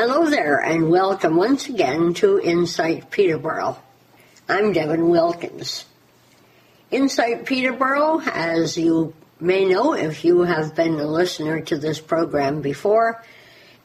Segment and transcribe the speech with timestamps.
[0.00, 3.76] Hello there, and welcome once again to Insight Peterborough.
[4.48, 5.86] I'm Devin Wilkins.
[6.92, 12.62] Insight Peterborough, as you may know if you have been a listener to this program
[12.62, 13.24] before,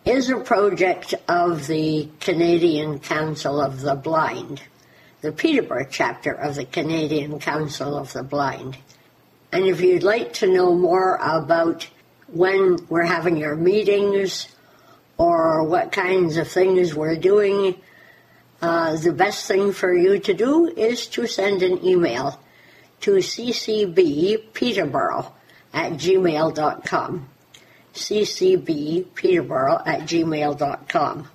[0.05, 4.61] is a project of the Canadian Council of the Blind,
[5.21, 8.77] the Peterborough chapter of the Canadian Council of the Blind.
[9.51, 11.89] And if you'd like to know more about
[12.27, 14.47] when we're having our meetings
[15.17, 17.81] or what kinds of things we're doing,
[18.62, 22.40] uh, the best thing for you to do is to send an email
[23.02, 25.31] to ccbpeterborough
[25.73, 27.30] at gmail.com.
[27.94, 31.27] ccbpeterborough at gmail.com.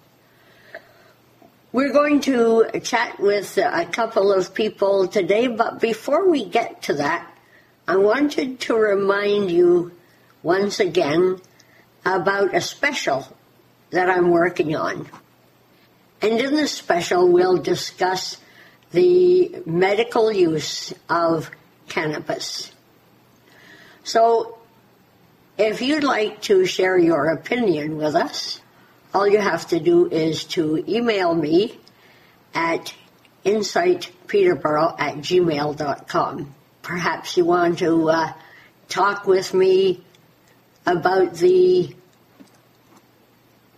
[1.71, 6.95] We're going to chat with a couple of people today, but before we get to
[6.95, 7.31] that,
[7.87, 9.93] I wanted to remind you
[10.43, 11.43] once again
[12.07, 13.29] about a special
[13.91, 15.09] that I'm working on.
[16.21, 18.39] And in this special, we'll discuss
[18.91, 21.51] the medical use of
[21.89, 22.73] cannabis.
[24.05, 24.59] So,
[25.57, 28.61] if you'd like to share your opinion with us,
[29.13, 31.79] all you have to do is to email me
[32.55, 32.95] at
[33.45, 36.55] insightpeterborough at gmail.com
[36.89, 38.33] perhaps you want to uh,
[38.89, 40.03] talk with me
[40.87, 41.95] about the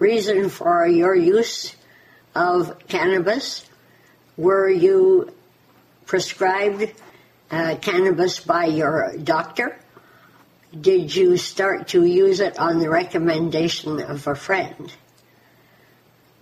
[0.00, 1.76] reason for your use
[2.34, 3.64] of cannabis.
[4.36, 5.32] Were you
[6.06, 6.90] prescribed
[7.50, 9.78] uh, cannabis by your doctor?
[10.78, 14.92] Did you start to use it on the recommendation of a friend?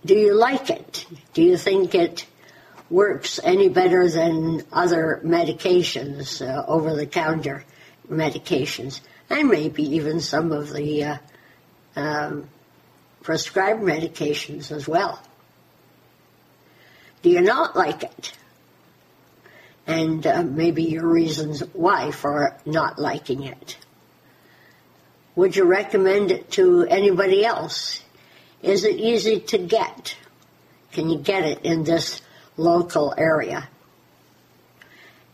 [0.05, 1.05] Do you like it?
[1.33, 2.25] Do you think it
[2.89, 7.65] works any better than other medications, uh, over the counter
[8.09, 11.17] medications, and maybe even some of the uh,
[11.95, 12.49] um,
[13.21, 15.21] prescribed medications as well.
[17.21, 18.33] Do you not like it?
[19.85, 23.77] And uh, maybe your reasons why for not liking it.
[25.35, 28.01] Would you recommend it to anybody else?
[28.61, 30.15] Is it easy to get?
[30.91, 32.21] Can you get it in this
[32.59, 33.67] local area.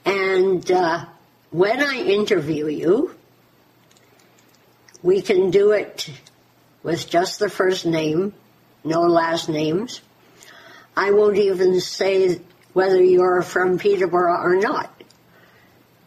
[0.06, 1.06] And uh,
[1.50, 3.16] when I interview you,
[5.02, 6.10] we can do it
[6.86, 8.32] with just the first name,
[8.84, 10.02] no last names.
[10.96, 12.40] I won't even say
[12.74, 14.92] whether you're from Peterborough or not.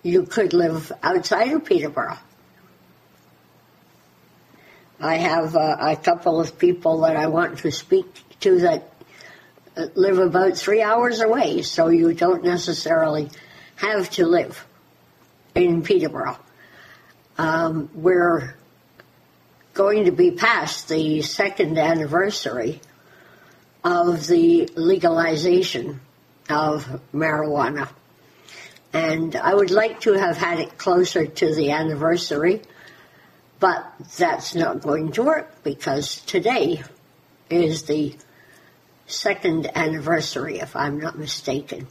[0.04, 2.18] You could live outside of Peterborough.
[5.00, 8.06] I have uh, a couple of people that I want to speak
[8.40, 8.88] to that
[9.96, 13.30] live about three hours away, so you don't necessarily
[13.74, 14.64] have to live
[15.56, 16.38] in Peterborough.
[17.36, 18.54] Um, we're
[19.78, 22.80] going to be past the second anniversary
[23.84, 26.00] of the legalization
[26.50, 27.88] of marijuana.
[28.92, 32.60] And I would like to have had it closer to the anniversary,
[33.60, 36.82] but that's not going to work because today
[37.48, 38.16] is the
[39.06, 41.86] second anniversary, if I'm not mistaken.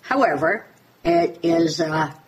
[0.00, 0.64] However,
[1.04, 2.18] it is a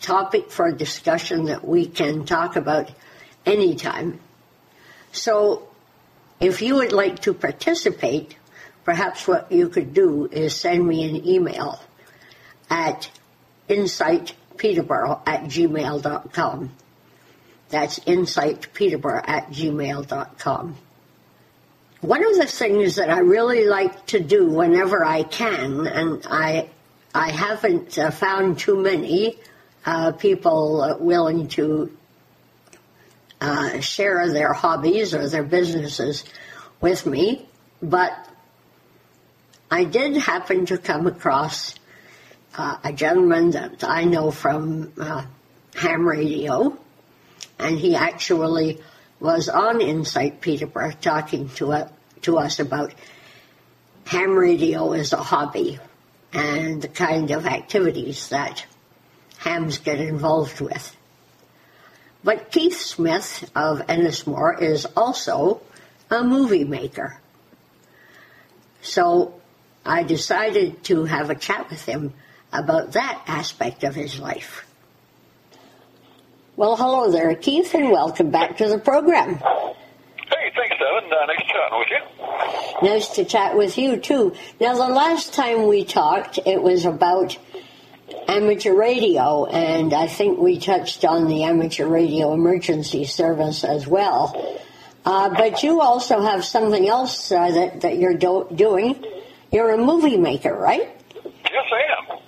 [0.00, 2.88] topic for discussion that we can talk about
[3.46, 4.20] anytime.
[5.12, 5.68] So,
[6.40, 8.36] if you would like to participate,
[8.84, 11.80] perhaps what you could do is send me an email
[12.68, 13.10] at
[13.68, 16.72] insightpeterborough at gmail.com.
[17.68, 20.76] That's insightpeterborough at gmail.com.
[22.00, 26.68] One of the things that I really like to do whenever I can, and I
[27.14, 29.38] I haven't uh, found too many
[29.86, 31.96] uh, people willing to
[33.42, 36.24] uh, share their hobbies or their businesses
[36.80, 37.44] with me,
[37.82, 38.12] but
[39.68, 41.74] I did happen to come across
[42.56, 45.24] uh, a gentleman that I know from uh,
[45.74, 46.78] ham radio,
[47.58, 48.80] and he actually
[49.18, 51.90] was on Insight Peterborough talking to,
[52.22, 52.94] to us about
[54.04, 55.80] ham radio as a hobby
[56.32, 58.64] and the kind of activities that
[59.38, 60.96] hams get involved with.
[62.24, 65.60] But Keith Smith of Ennismore is also
[66.10, 67.18] a movie maker.
[68.80, 69.40] So
[69.84, 72.14] I decided to have a chat with him
[72.52, 74.66] about that aspect of his life.
[76.54, 79.36] Well, hello there, Keith, and welcome back to the program.
[79.36, 81.10] Hey, thanks, Devin.
[81.10, 82.88] Uh, nice chatting with you.
[82.88, 84.34] Nice to chat with you, too.
[84.60, 87.38] Now, the last time we talked, it was about
[88.28, 94.60] amateur radio, and I think we touched on the amateur radio emergency service as well.
[95.04, 99.04] Uh, but you also have something else uh, that, that you're do- doing.
[99.50, 100.88] You're a movie maker, right?
[101.24, 102.18] Yes, I am.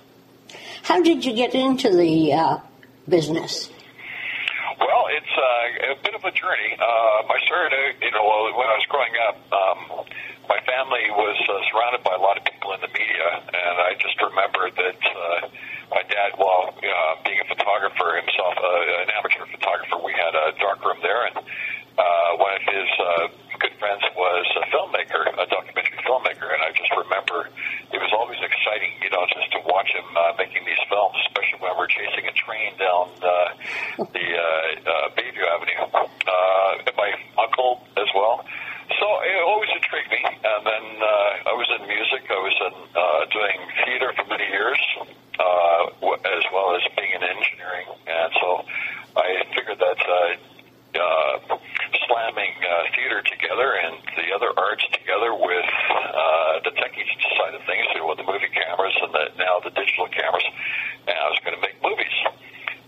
[0.83, 2.57] How did you get into the uh,
[3.07, 3.69] business?
[4.77, 6.73] Well, it's uh, a bit of a journey.
[6.73, 10.05] Um, I started, out, you know, when I was growing up, um,
[10.49, 13.95] my family was uh, surrounded by a lot of people in the media, and I
[13.97, 15.47] just remembered that uh,
[15.91, 20.57] my dad, while uh, being a photographer himself, uh, an amateur photographer, we had a
[20.57, 23.27] darkroom there, and uh, one of his uh,
[23.59, 27.49] good friends was a filmmaker, a documentary filmmaker, and I just remember
[27.93, 31.63] it was always exciting, you know, just to watch him uh, making these films, especially
[31.63, 33.55] when we're chasing a train down uh,
[34.11, 34.43] the uh,
[34.89, 36.09] uh, Bayview Avenue.
[36.25, 36.45] Uh,
[36.97, 38.43] my uncle as well.
[38.99, 40.21] So it always intrigued me.
[40.23, 42.29] And then uh, I was in music.
[42.29, 44.79] I was in uh, doing theater for many years,
[45.39, 45.83] uh,
[46.13, 47.87] as well as being in engineering.
[48.07, 48.65] And so
[49.15, 49.99] I figured that.
[50.05, 50.35] Uh,
[50.95, 51.57] uh,
[52.07, 57.03] slamming uh, theater together and the other arts together with uh, the techie
[57.35, 60.45] side of things, you know, with the movie cameras and the, now the digital cameras,
[61.07, 62.15] and I was going to make movies.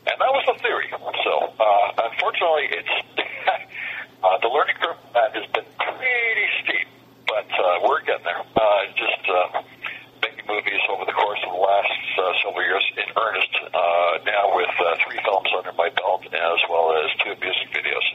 [0.07, 0.87] And that was the theory.
[0.91, 2.95] So, uh, unfortunately, it's
[4.23, 6.87] uh, the learning curve that has been pretty steep,
[7.27, 8.43] but uh, we're getting there.
[8.55, 9.61] Uh, just uh,
[10.47, 13.53] movies over the course of the last uh, several years in earnest.
[13.67, 18.07] Uh, now with uh, three films under my belt, as well as two music videos.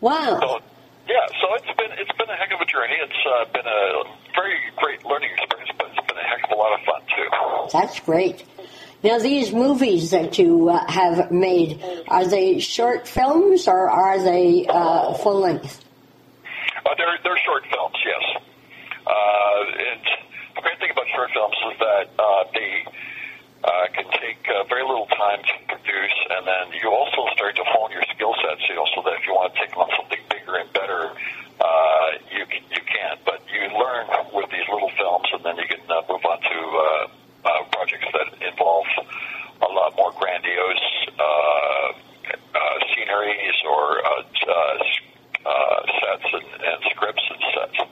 [0.00, 0.40] Wow.
[0.40, 0.60] So,
[1.08, 2.96] yeah, so it's been it's been a heck of a journey.
[2.96, 4.04] It's uh, been a
[4.34, 7.28] very great learning experience, but it's been a heck of a lot of fun too.
[7.72, 8.44] That's great.
[9.04, 14.66] Now, these movies that you uh, have made, are they short films or are they
[14.66, 15.84] uh, full length?
[16.86, 18.42] Uh, they're they're short films, yes.
[19.06, 19.12] Uh,
[19.92, 20.23] and
[20.54, 22.84] the great thing about short films is that uh, they
[23.64, 27.64] uh, can take uh, very little time to produce, and then you also start to
[27.64, 30.20] hone your skill sets, you know, so that if you want to take on something
[30.30, 31.10] bigger and better,
[31.60, 33.16] uh, you can- you can.
[33.24, 36.58] But you learn with these little films, and then you can uh, move on to
[36.60, 37.06] uh,
[37.48, 38.86] uh, projects that involve
[39.62, 40.86] a lot more grandiose
[41.18, 44.52] uh, uh, sceneries or uh, uh,
[45.46, 47.90] uh, sets and, and scripts and sets.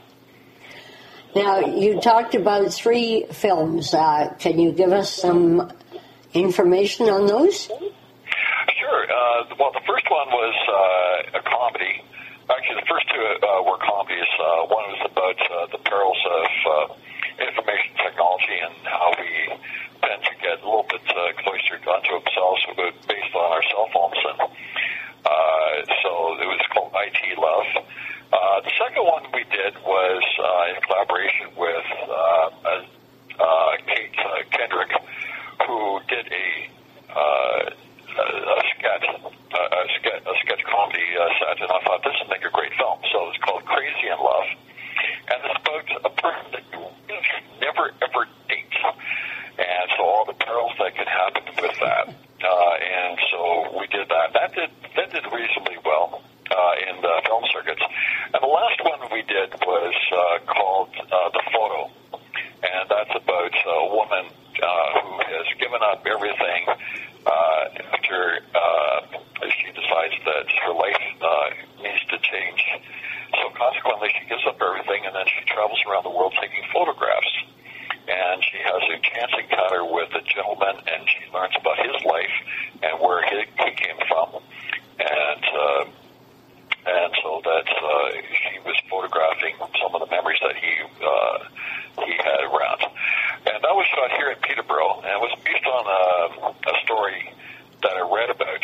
[1.35, 3.95] Now, you talked about three films.
[3.95, 5.73] Uh, can you give us some
[6.35, 7.69] information on those?
[7.69, 9.03] Sure.
[9.09, 12.05] Uh, well, the first one was uh, a comedy.
[12.53, 14.29] Actually, the first two uh, were comedies.
[14.37, 16.95] Uh, one was about uh, the perils of uh,
[17.41, 19.57] information technology and how we
[20.05, 22.61] tend to get a little bit uh, cloistered onto ourselves
[23.09, 24.21] based on our cell phones.
[24.21, 24.41] And
[25.25, 25.75] uh,
[26.05, 26.11] so
[26.45, 27.89] it was called IT Love.
[28.33, 32.49] Uh, the second one we did was uh, in collaboration with uh,
[33.37, 34.89] uh, Kate uh, Kendrick,
[35.69, 36.49] who did a
[37.13, 37.69] uh,
[38.13, 42.17] a, a sketch, a, a sketch, a sketch comedy uh, set, and I thought this
[42.25, 43.05] would make a great film.
[43.13, 44.49] So it's called Crazy in Love,
[45.29, 46.81] and it's about a person that you
[47.61, 48.77] never ever date,
[49.61, 52.09] and so all the perils that can happen with that.
[52.09, 54.33] Uh, and so we did that.
[54.33, 57.83] That did that did reasonably well uh, in the film circuits.
[58.33, 61.91] And the last one we did was uh, called uh, The Photo,
[62.63, 66.63] and that's about a woman uh, who has given up everything
[67.27, 69.01] uh, after uh,
[69.49, 71.51] she decides that her life uh,
[71.83, 72.63] needs to change.
[73.33, 77.33] So consequently, she gives up everything, and then she travels around the world taking photographs.
[78.03, 82.37] And she has a chance encounter with a gentleman, and she learns about his life
[82.83, 84.43] and where he, he came from.
[84.99, 85.85] And uh,
[86.83, 91.39] and so that uh, she was photographing some of the memories that he uh,
[92.05, 92.83] he had around.
[93.47, 97.31] And that was shot here in Peterborough, and it was based on a, a story
[97.83, 98.63] that I read about.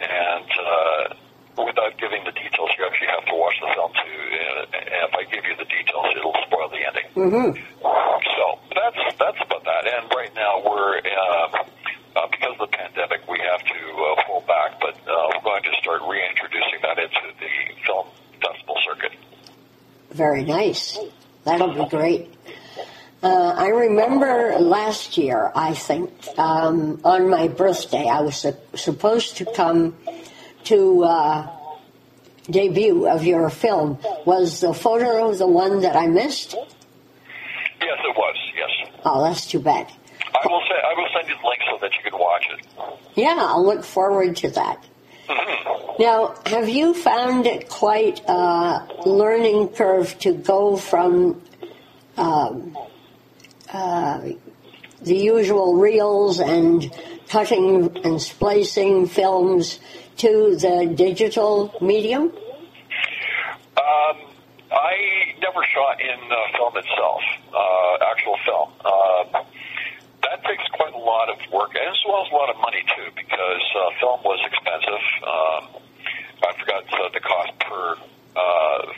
[0.00, 4.10] And uh, without giving the details, you actually have to watch the film to.
[4.32, 7.08] And if I give you the details, it'll spoil the ending.
[7.16, 7.50] Mm-hmm.
[7.84, 9.84] So that's that's about that.
[9.84, 11.68] And right now we're uh,
[12.16, 15.62] uh, because of the pandemic, we have to uh, pull back, but uh, we're going
[15.62, 17.52] to start reintroducing that into the
[17.86, 18.06] film
[18.42, 19.12] festival circuit.
[20.10, 20.98] Very nice.
[21.58, 22.34] That'll be great.
[23.22, 29.38] Uh, I remember last year, I think, um, on my birthday, I was su- supposed
[29.38, 29.96] to come
[30.64, 31.48] to uh,
[32.48, 33.98] debut of your film.
[34.24, 36.52] Was the photo the one that I missed?
[36.54, 38.36] Yes, it was.
[38.56, 39.88] Yes, Oh, that's too bad.
[40.34, 42.66] I will say I will send you the link so that you can watch it.
[43.16, 44.84] Yeah, I'll look forward to that.
[45.98, 51.42] Now, have you found it quite a learning curve to go from
[57.38, 59.78] cutting and splicing films
[60.16, 62.34] to the digital medium?
[63.78, 64.16] Um,
[64.74, 67.22] I never shot in uh, film itself,
[67.54, 68.70] uh, actual film.
[68.84, 69.44] Uh,
[70.26, 73.06] that takes quite a lot of work, as well as a lot of money too,
[73.14, 75.04] because uh, film was expensive.
[75.22, 75.62] Um,
[76.42, 77.94] I forgot uh, the cost per
[78.34, 78.92] uh,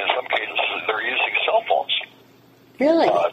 [0.00, 1.94] in some cases, they're using cell phones.
[2.78, 3.08] Really?
[3.08, 3.30] Uh,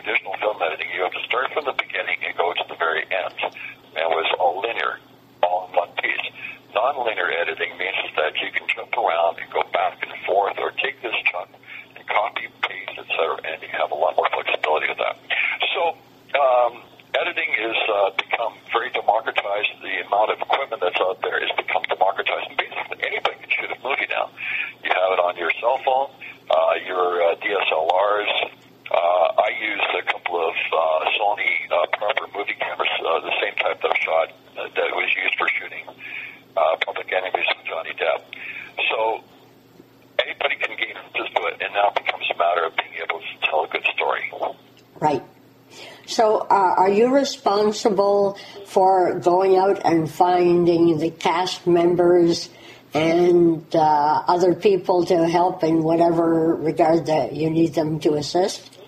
[0.00, 3.04] traditional film editing, you have to start from the beginning and go to the very
[3.12, 3.36] end.
[3.92, 4.96] And it was all linear,
[5.42, 6.24] all in one piece.
[6.72, 7.89] Non-linear editing means
[47.20, 52.48] responsible for going out and finding the cast members
[52.94, 58.79] and uh, other people to help in whatever regard that you need them to assist.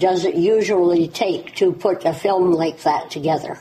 [0.00, 3.58] does it usually take to put a film like that together?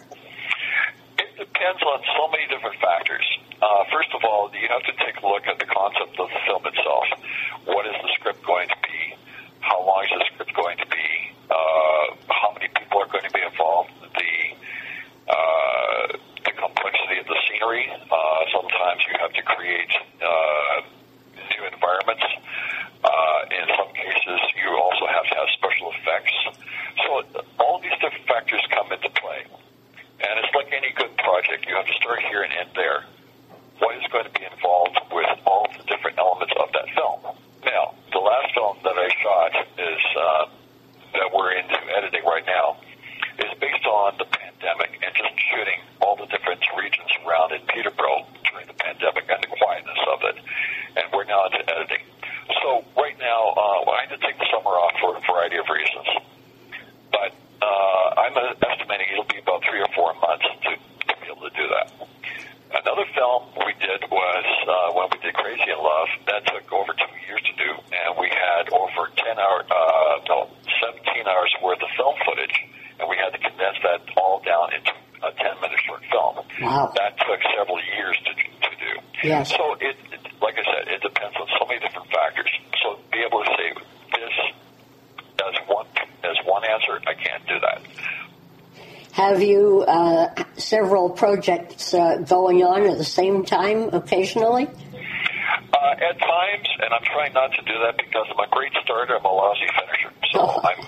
[91.19, 94.65] projects uh, going on at the same time occasionally?
[94.65, 99.19] Uh, at times, and I'm trying not to do that because I'm a great starter,
[99.19, 100.15] I'm a lousy finisher.
[100.31, 100.63] So oh.
[100.63, 100.79] I'm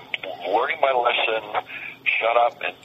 [0.55, 1.67] learning my lesson,
[2.07, 2.75] shut up and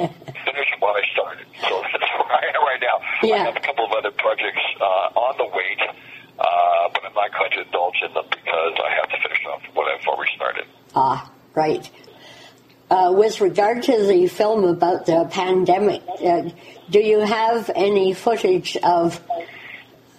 [0.48, 1.46] finish what I started.
[1.68, 2.96] So that's where I am right now.
[3.20, 3.34] Yeah.
[3.34, 7.30] I have a couple of other projects uh, on the wait, uh, but I'm not
[7.36, 10.64] going to indulge in them because I have to finish off what I've already started.
[10.96, 11.84] Ah, right.
[12.90, 16.42] Uh, with regard to the film about the pandemic, uh,
[16.90, 19.20] do you have any footage of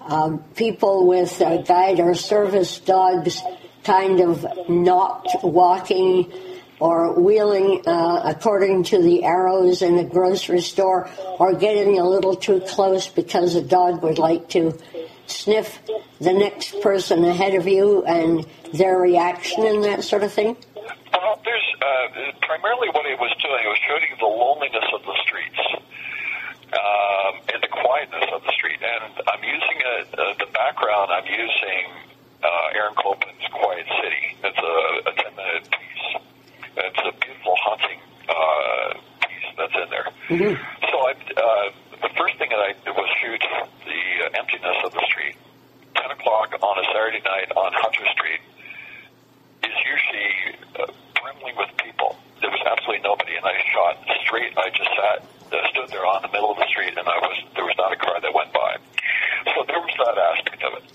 [0.01, 3.41] um, people with guide or service dogs
[3.83, 6.31] kind of not walking
[6.79, 12.35] or wheeling uh, according to the arrows in a grocery store or getting a little
[12.35, 14.77] too close because a dog would like to
[15.27, 15.79] sniff
[16.19, 20.57] the next person ahead of you and their reaction and that sort of thing?
[22.45, 23.61] Primarily what it was doing.
[23.65, 25.61] It was showing the loneliness of the streets
[26.73, 28.79] um, and the quietness of the street.
[28.81, 31.11] And I'm using a, uh, the background.
[31.11, 31.85] I'm using
[32.43, 34.23] uh, Aaron Copland's Quiet City.
[34.45, 34.75] It's a,
[35.09, 36.05] a 10 minute piece.
[36.77, 37.99] It's a beautiful hunting
[38.29, 38.93] uh,
[39.25, 40.09] piece that's in there.
[40.91, 41.67] So I, uh,
[42.01, 45.35] the first thing that I did was shoot the uh, emptiness of the street.
[45.95, 48.41] 10 o'clock on a Saturday night on Hunter Street
[49.63, 50.31] is usually
[50.77, 50.85] uh,
[51.21, 52.15] brimling with people.
[52.41, 54.57] There was absolutely nobody, and I shot straight.
[54.57, 55.17] I just sat,
[55.53, 57.93] uh, stood there on the middle of the street, and I was there was not
[57.93, 58.81] a car that went by.
[59.53, 60.85] So there was that aspect of it.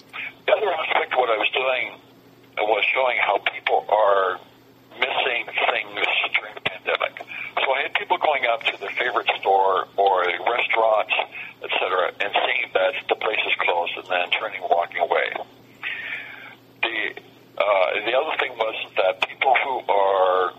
[0.46, 1.94] The other aspect of what I was doing
[2.58, 4.42] was showing how people are
[4.98, 6.02] missing things
[6.34, 7.22] during the pandemic.
[7.62, 11.14] So I had people going up to their favorite store or restaurants,
[11.62, 15.30] etc., and seeing that the place is closed, and then turning, walking away
[16.82, 17.14] the
[17.60, 20.52] uh, the other thing was that people who are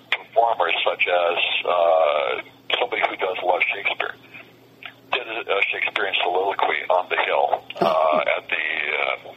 [0.85, 2.41] such as uh,
[2.79, 4.15] somebody who does a lot of Shakespeare,
[5.13, 9.31] did a, a Shakespearean soliloquy on the hill uh, at the uh,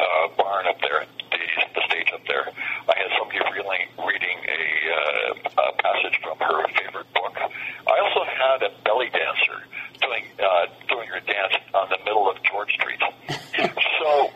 [0.00, 1.38] uh, barn up there, the,
[1.74, 2.48] the stage up there.
[2.88, 4.62] I had somebody reading, reading a,
[4.92, 7.34] uh, a passage from her favorite book.
[7.36, 9.60] I also had a belly dancer
[10.00, 13.00] doing uh, doing her dance on the middle of George Street.
[14.00, 14.30] so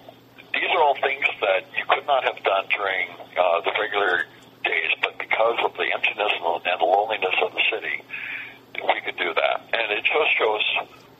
[0.52, 4.24] these are all things that you could not have done during uh, the regular
[4.64, 8.02] days, but because of the emptiness and the loneliness of the city,
[8.76, 9.62] we could do that.
[9.72, 10.64] And it just shows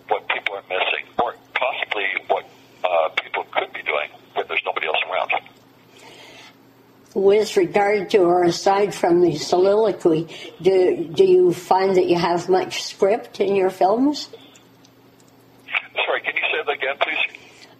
[0.08, 2.44] what people are missing, or possibly what
[2.84, 5.30] uh, people could be doing when there's nobody else around.
[7.14, 10.26] With regard to or aside from the soliloquy,
[10.60, 14.28] do, do you find that you have much script in your films?
[16.04, 17.38] Sorry, can you say that again, please?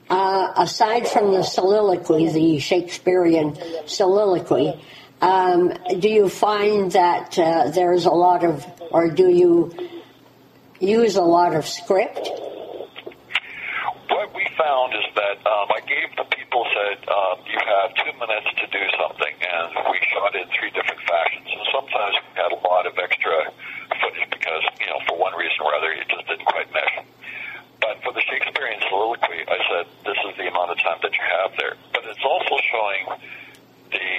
[0.09, 4.81] Uh, aside from the soliloquy, the Shakespearean soliloquy,
[5.21, 9.75] um, do you find that uh, there's a lot of, or do you
[10.79, 12.31] use a lot of script?
[14.09, 18.13] What we found is that um, I gave the people said um, you have two
[18.19, 21.47] minutes to do something, and we shot it in three different fashions.
[21.47, 23.55] And sometimes we had a lot of extra
[24.03, 27.07] footage because you know for one reason or other it just didn't quite mesh.
[27.81, 31.25] But for the Shakespearean soliloquy, I said this is the amount of time that you
[31.39, 31.75] have there.
[31.95, 33.05] But it's also showing
[33.95, 34.11] the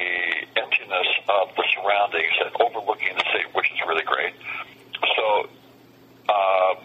[0.55, 4.33] emptiness of the surroundings and overlooking the city, which is really great.
[5.19, 5.25] So
[6.31, 6.75] um,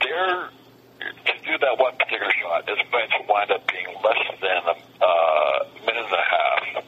[0.00, 0.50] there
[1.04, 4.76] to do that one particular shot is going to wind up being less than a
[5.04, 6.84] uh, minute and a half.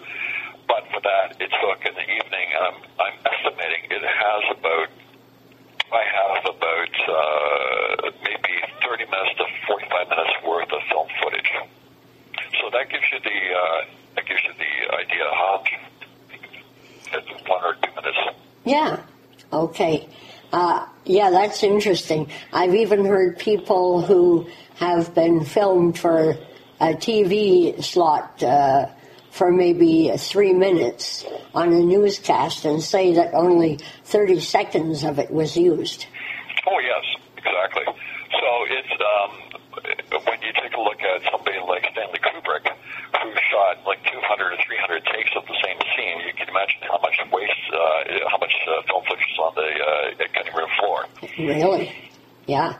[0.69, 2.49] But for that, it took in the evening.
[2.61, 4.89] Um, I'm estimating it has about
[5.87, 11.51] I have about uh, maybe 30 minutes to 45 minutes worth of film footage.
[12.61, 13.85] So that gives you the uh,
[14.17, 15.63] that gives you the idea how
[17.13, 18.19] it's one or two minutes.
[18.65, 19.03] Yeah.
[19.77, 20.09] Okay.
[20.55, 22.31] Uh, yeah, that's interesting.
[22.51, 26.39] I've even heard people who have been filmed for
[26.81, 28.87] a TV slot uh,
[29.33, 35.31] for maybe three minutes on a newscast and say that only 30 seconds of it
[35.31, 36.07] was used.
[36.67, 37.05] Oh yes,
[37.37, 37.85] exactly.
[37.85, 39.47] So it's um,
[40.25, 44.57] when you take a look at somebody like Stanley Kubrick, who shot like 200 or
[44.57, 48.53] 300 takes of the same scene, you can imagine how much waste, uh, how much
[48.69, 51.07] uh, film footage is on the uh, cutting room floor.
[51.39, 51.93] Really?
[52.57, 52.77] Yeah.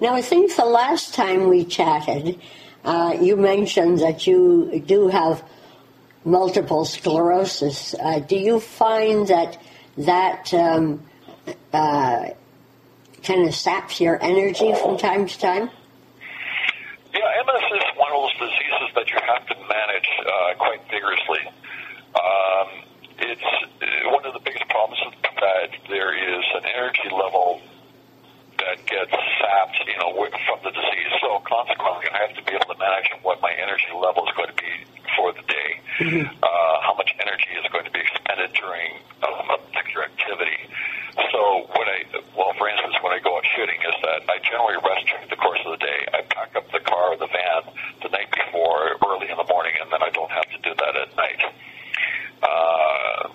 [0.00, 2.38] Now, I think the last time we chatted,
[2.84, 5.42] uh, you mentioned that you do have
[6.26, 7.94] multiple sclerosis.
[7.94, 9.56] Uh, do you find that
[9.96, 11.02] that um,
[11.72, 12.26] uh,
[13.22, 15.70] kind of saps your energy from time to time?
[17.14, 21.42] Yeah, MS is one of those diseases that you have to manage uh, quite vigorously.
[22.12, 22.68] Um,
[23.20, 23.48] it's
[23.80, 25.00] uh, one of the biggest problems
[25.40, 27.62] that there is an energy level
[28.76, 30.12] that gets sapped, you know,
[30.44, 31.12] from the disease.
[31.20, 34.52] So consequently, I have to be able to manage what my energy level is going
[34.52, 34.72] to be
[35.16, 36.28] for mm-hmm.
[36.28, 40.60] uh, how much energy is going to be expended during um, a particular activity.
[41.32, 41.98] So when I,
[42.36, 45.40] well, for instance, when I go out shooting, is that I generally rest during the
[45.40, 46.00] course of the day.
[46.12, 47.72] I pack up the car or the van
[48.04, 50.92] the night before, early in the morning, and then I don't have to do that
[51.00, 51.40] at night.
[52.44, 53.32] Uh,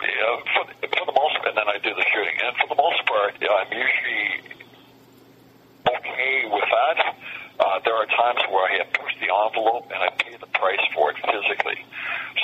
[0.00, 2.36] yeah, for, for the most, and then I do the shooting.
[2.40, 4.56] And for the most part, yeah, I'm usually
[5.84, 6.98] okay with that.
[7.58, 10.82] Uh, there are times where I have pushed the envelope and I pay the price
[10.94, 11.82] for it physically.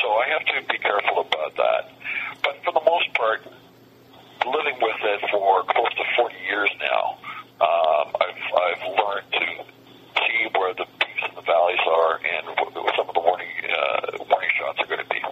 [0.03, 1.93] So I have to be careful about that.
[2.43, 3.47] But for the most part,
[4.45, 7.19] living with it for close to 40 years now,
[7.63, 9.47] um, I've, I've learned to
[10.19, 14.19] see where the peaks and the valleys are and what some of the warning, uh,
[14.29, 15.23] warning shots are going to be.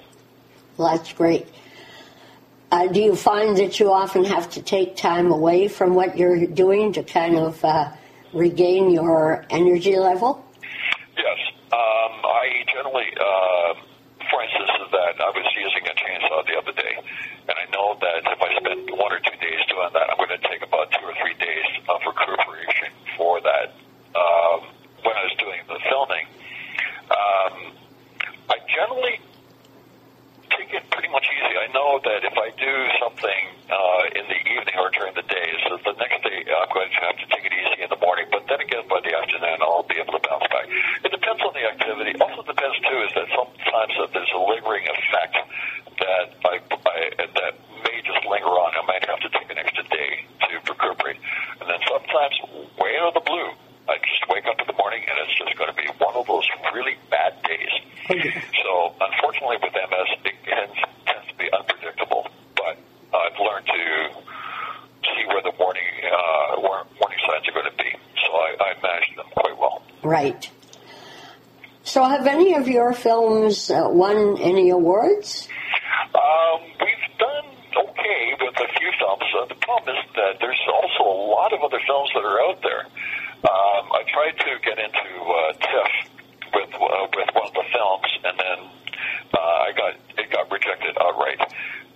[2.72, 6.46] Uh, do you find that you often have to take time away from what you're
[6.46, 7.92] doing to kind of uh,
[8.32, 10.42] regain your energy level?
[11.16, 11.38] Yes.
[11.68, 13.74] Um, I generally, uh,
[14.30, 16.96] for instance, that I was using a chainsaw the other day,
[17.48, 20.32] and I know that if I spend one or two days doing that, I'm going
[20.32, 23.76] to take about two or three days of recuperation for that.
[24.16, 24.72] Um,
[25.04, 26.26] when I was doing the filming,
[27.12, 27.54] um,
[28.48, 29.20] I generally
[30.56, 31.54] take it pretty much easy.
[31.56, 35.48] I know that if I do something uh, in the evening or during the day,
[35.64, 38.28] so the next day I'm going to have to take it easy in the morning.
[38.30, 40.68] But then again, by the afternoon, I'll be able to bounce back.
[41.04, 42.12] It depends on the activity.
[42.20, 45.36] Also depends too is that sometimes that there's a lingering effect
[45.98, 47.54] that I, I that
[47.84, 48.70] may just linger on.
[48.76, 51.18] I might have to take an extra day to recuperate.
[51.60, 52.34] And then sometimes,
[52.76, 53.50] way out of the blue,
[53.88, 56.26] I just wake up in the morning and it's just going to be one of
[56.26, 57.72] those really bad days.
[58.62, 62.26] So, unfortunately, with MS, it tends, tends to be unpredictable.
[62.56, 62.78] But
[63.14, 63.82] I've learned to
[65.02, 67.90] see where the warning uh, warning signs are going to be.
[68.26, 69.82] So I, I manage them quite well.
[70.02, 70.50] Right.
[71.84, 75.48] So, have any of your films uh, won any awards?
[76.14, 79.22] Um, we've done okay with a few films.
[79.34, 82.62] Uh, the problem is that there's also a lot of other films that are out
[82.62, 82.86] there.
[83.42, 85.92] Um, I tried to get into uh, TIFF
[86.54, 88.58] with uh, with one of the films, and then
[89.34, 91.40] uh, I got it got rejected outright.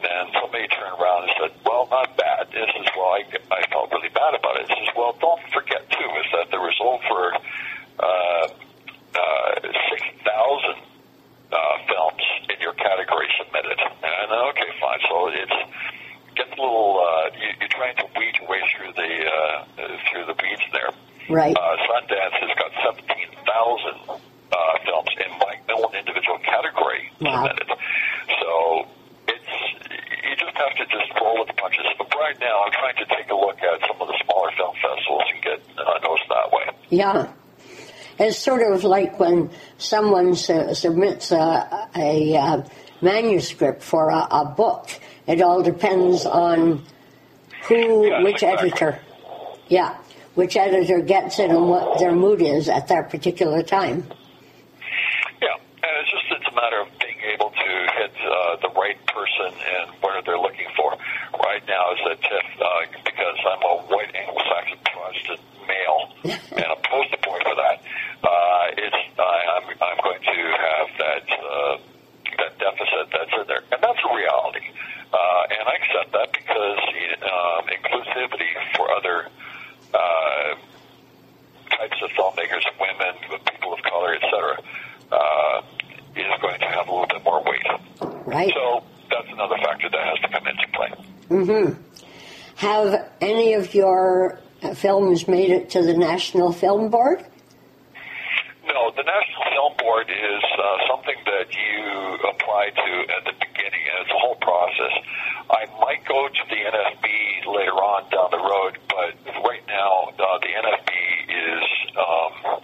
[0.03, 3.23] Then somebody turned around and said, "Well, not bad." This is well, I,
[3.55, 4.67] I felt really bad about it.
[4.67, 7.23] This is well, don't forget too is that there was over
[8.03, 8.47] uh,
[9.15, 9.55] uh,
[9.95, 10.83] six thousand
[11.55, 13.79] uh, films in your category submitted.
[13.79, 15.01] And okay, fine.
[15.09, 15.59] So it's
[16.35, 16.99] gets a little.
[17.01, 19.65] Uh, you, you're trying to weed your way through the uh,
[20.11, 20.91] through the weeds there.
[21.29, 21.57] Right.
[21.57, 23.43] Uh, Sundance has got 17,000
[24.07, 27.43] uh, films in my own individual category Wow.
[27.51, 27.67] submitted.
[28.39, 28.87] So
[29.27, 29.51] it's
[30.23, 31.83] you just have to just roll with the punches.
[31.99, 34.77] But right now, I'm trying to take a look at some of the smaller film
[34.79, 36.67] festivals and get uh, noticed that way.
[36.97, 37.29] Yeah.
[38.19, 42.63] It's sort of like when someone su- submits a, a, uh
[43.03, 44.89] manuscript for a, a book.
[45.27, 46.83] It all depends on
[47.69, 48.71] who, Yes, which exactly.
[48.71, 49.01] editor.
[49.69, 49.99] Yeah,
[50.35, 54.07] which editor gets it and what their mood is at that particular time.
[55.43, 57.69] Yeah, and it's just it's a matter of being able to
[58.01, 60.97] hit uh, the right person and what they're looking for.
[61.45, 62.67] Right now, is that TIFF uh,
[63.05, 66.03] because I'm a white Anglo-Saxon Protestant male
[66.57, 67.77] and a poster boy for that.
[68.25, 71.77] Uh, it's I, I'm I'm going to have that uh,
[72.39, 74.65] that deficit that's in there, and that's a reality.
[75.13, 76.79] Uh, and I accept that because
[77.97, 79.29] inclusivity for other.
[79.95, 80.57] Uh,
[81.71, 83.15] types of filmmakers, women,
[83.51, 84.59] people of color, etc.,
[85.13, 85.63] uh,
[86.17, 88.27] is going to have a little bit more weight.
[88.27, 88.53] Right?
[88.55, 90.91] So that's another factor that has to come into play.
[91.29, 91.83] Mm-hmm.
[92.57, 97.25] Have any of your uh, films made it to the National Film Board?
[98.65, 103.83] No, the National Film Board is uh, something that you apply to at the beginning,
[103.93, 104.95] and it's a whole process.
[105.51, 110.39] I might go to the NFB later on down the road, but right now uh,
[110.43, 110.91] the NFB
[111.31, 112.61] is um,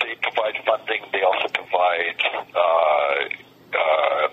[0.00, 1.02] they provide funding.
[1.12, 2.18] They also provide
[2.54, 3.14] uh,
[3.78, 4.28] uh,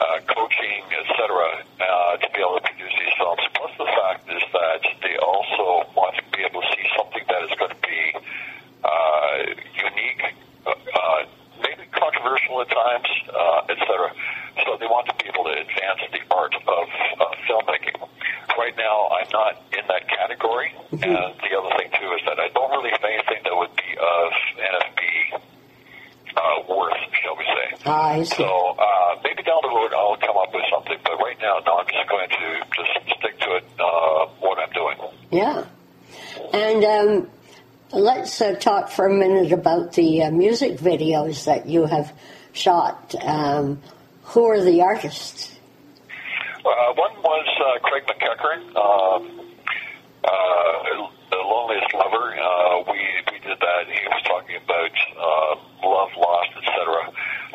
[0.00, 3.40] uh, coaching, etc., uh, to be able to produce these films.
[3.54, 7.42] Plus, the fact is that they also want to be able to see something that
[7.44, 8.02] is going to be
[8.84, 9.36] uh,
[9.76, 10.24] unique,
[10.66, 11.24] uh, uh,
[11.60, 14.12] maybe controversial at times, uh, etc.
[14.66, 17.96] So they want to be able to advance the art of uh, filmmaking.
[18.58, 22.48] Right now, I'm not in that category, and the other thing too is that I
[22.52, 24.28] don't really have anything that would be of
[24.60, 25.00] NFB
[26.36, 27.82] uh, worth, shall we say.
[27.86, 28.36] Ah, I see.
[28.36, 31.78] So uh, maybe down the road I'll come up with something, but right now, no,
[31.78, 32.46] I'm just going to
[32.76, 33.64] just stick to it.
[33.78, 34.96] Uh, what I'm doing.
[35.30, 35.64] Yeah.
[36.52, 37.30] And um,
[37.92, 42.12] let's uh, talk for a minute about the uh, music videos that you have
[42.52, 43.14] shot.
[43.22, 43.80] Um,
[44.30, 45.58] who are the artists?
[46.62, 49.22] Uh, one was uh, Craig McEachern, um,
[50.22, 52.30] uh, The Loneliest Lover.
[52.38, 53.00] Uh, we,
[53.32, 53.82] we did that.
[53.90, 57.10] He was talking about uh, love lost, etc.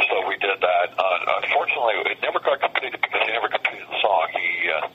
[0.09, 0.87] So we did that.
[0.99, 4.27] Uh, unfortunately, it never got completed because he never completed the song.
[4.35, 4.87] He uh,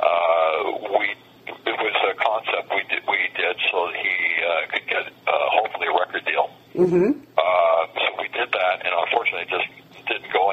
[0.00, 0.56] uh,
[0.96, 1.12] we
[1.52, 5.46] it was a concept we did we did so that he uh, could get uh,
[5.60, 6.48] hopefully a record deal.
[6.72, 7.20] Mm-hmm.
[7.36, 9.68] Uh, so we did that, and unfortunately, it just
[10.08, 10.52] didn't go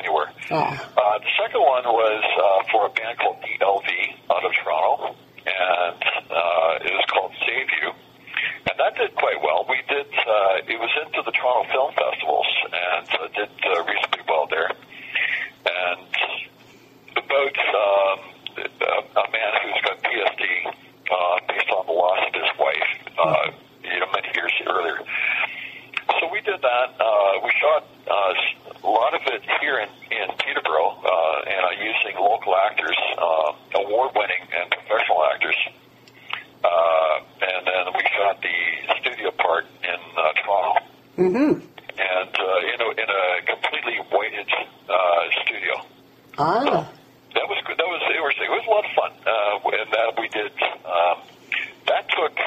[0.59, 0.87] anywhere.
[0.95, 1.01] Oh.
[1.01, 3.89] Uh, the second one was uh, for a band called DLV
[4.31, 7.91] out of Toronto, and uh, it was called Save You.
[8.69, 9.65] And that did quite well.
[9.67, 14.23] We did, uh, it was into the Toronto Film Festivals and uh, did uh, reasonably
[14.27, 14.71] well there.
[15.65, 16.07] And
[17.17, 18.19] about um,
[18.59, 23.51] a, a man who's got PTSD uh, based on the loss of his wife, uh,
[23.83, 24.99] you know, many years earlier.
[26.19, 26.87] So we did that.
[26.99, 28.33] Uh, we shot uh,
[28.83, 33.51] a lot of it here in, in Peterborough, uh, and uh, using local actors, uh,
[33.83, 35.57] award-winning and professional actors.
[36.63, 38.55] Uh, and then we shot the
[38.99, 40.85] studio part in uh, Toronto,
[41.19, 41.51] Mm-hmm.
[41.99, 44.47] and uh, in, a, in a completely whited
[44.87, 44.95] uh,
[45.43, 45.73] studio.
[46.37, 46.89] Ah.
[47.35, 47.77] That was good.
[47.77, 49.11] That was it was it was a lot of fun.
[49.27, 50.51] Uh, and that we did.
[50.87, 51.21] Um,
[51.87, 52.39] that took.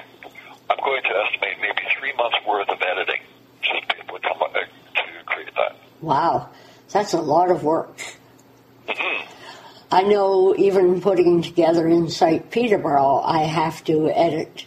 [0.71, 3.21] I'm going to estimate maybe three months worth of editing
[3.63, 5.77] just to be able to come up uh, to create that.
[6.01, 6.49] Wow.
[6.91, 7.97] That's a lot of work.
[8.89, 9.27] Mm-hmm.
[9.91, 14.67] I know even putting together Insight Peterborough, I have to edit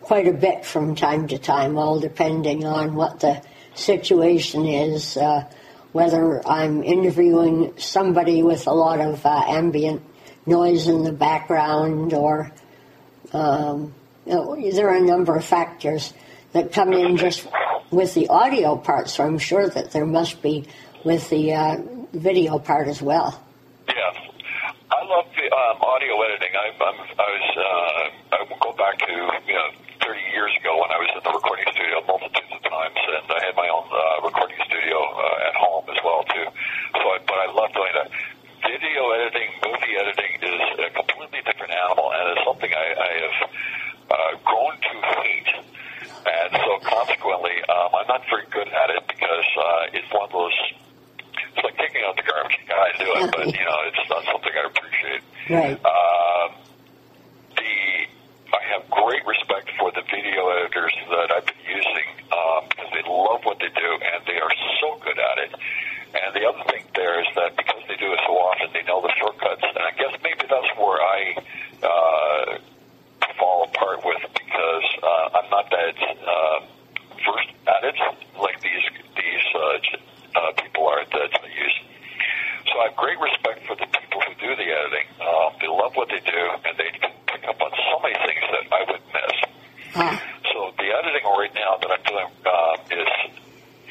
[0.00, 3.42] quite a bit from time to time, all depending on what the
[3.74, 5.44] situation is, uh,
[5.90, 10.00] whether I'm interviewing somebody with a lot of uh, ambient
[10.46, 12.52] noise in the background or
[13.32, 13.92] um,
[14.26, 16.14] you know, there are a number of factors
[16.52, 17.48] that come in just
[17.90, 20.68] with the audio part, so I'm sure that there must be
[21.04, 21.76] with the uh,
[22.12, 23.42] video part as well.
[23.88, 24.14] Yes,
[24.88, 26.52] I love the um, audio editing.
[26.52, 29.12] I, I'm, I was uh, I go back to
[29.48, 29.68] you know
[30.04, 33.40] 30 years ago when I was in the recording studio multitudes of times, and I
[33.40, 36.46] had my own uh, recording studio uh, at home as well too.
[37.00, 38.08] So, I, but I love doing that.
[38.68, 43.36] Video editing, movie editing is a completely different animal, and it's something I, I have
[44.12, 45.50] uh, grown to hate.
[46.26, 50.32] And so, consequently, um, I'm not very good at it because uh, it's one of
[50.36, 50.58] those
[51.56, 52.60] it's like taking out the garbage.
[52.60, 55.22] You gotta do it, but you know, it's not something I appreciate.
[55.48, 55.78] Right.
[55.80, 56.48] Um,
[57.56, 57.72] the
[58.52, 63.04] I have great respect for the video editors that I've been using um, because they
[63.08, 65.52] love what they do and they are so good at it.
[66.16, 69.02] And the other thing there is that because they do it so often, they know
[69.02, 69.64] the shortcuts.
[69.64, 71.20] And I guess maybe that's where I
[71.82, 72.58] uh,
[73.38, 76.58] fall apart with because uh, I'm not that uh,
[77.24, 77.96] versed at it
[78.40, 78.84] like these
[79.16, 81.45] these uh, uh, people are that I use.
[82.76, 85.08] So I have great respect for the people who do the editing.
[85.16, 88.44] Um, they love what they do, and they can pick up on so many things
[88.52, 89.36] that I would miss.
[89.96, 90.20] Ah,
[90.52, 93.12] So the editing right now that I'm doing uh, is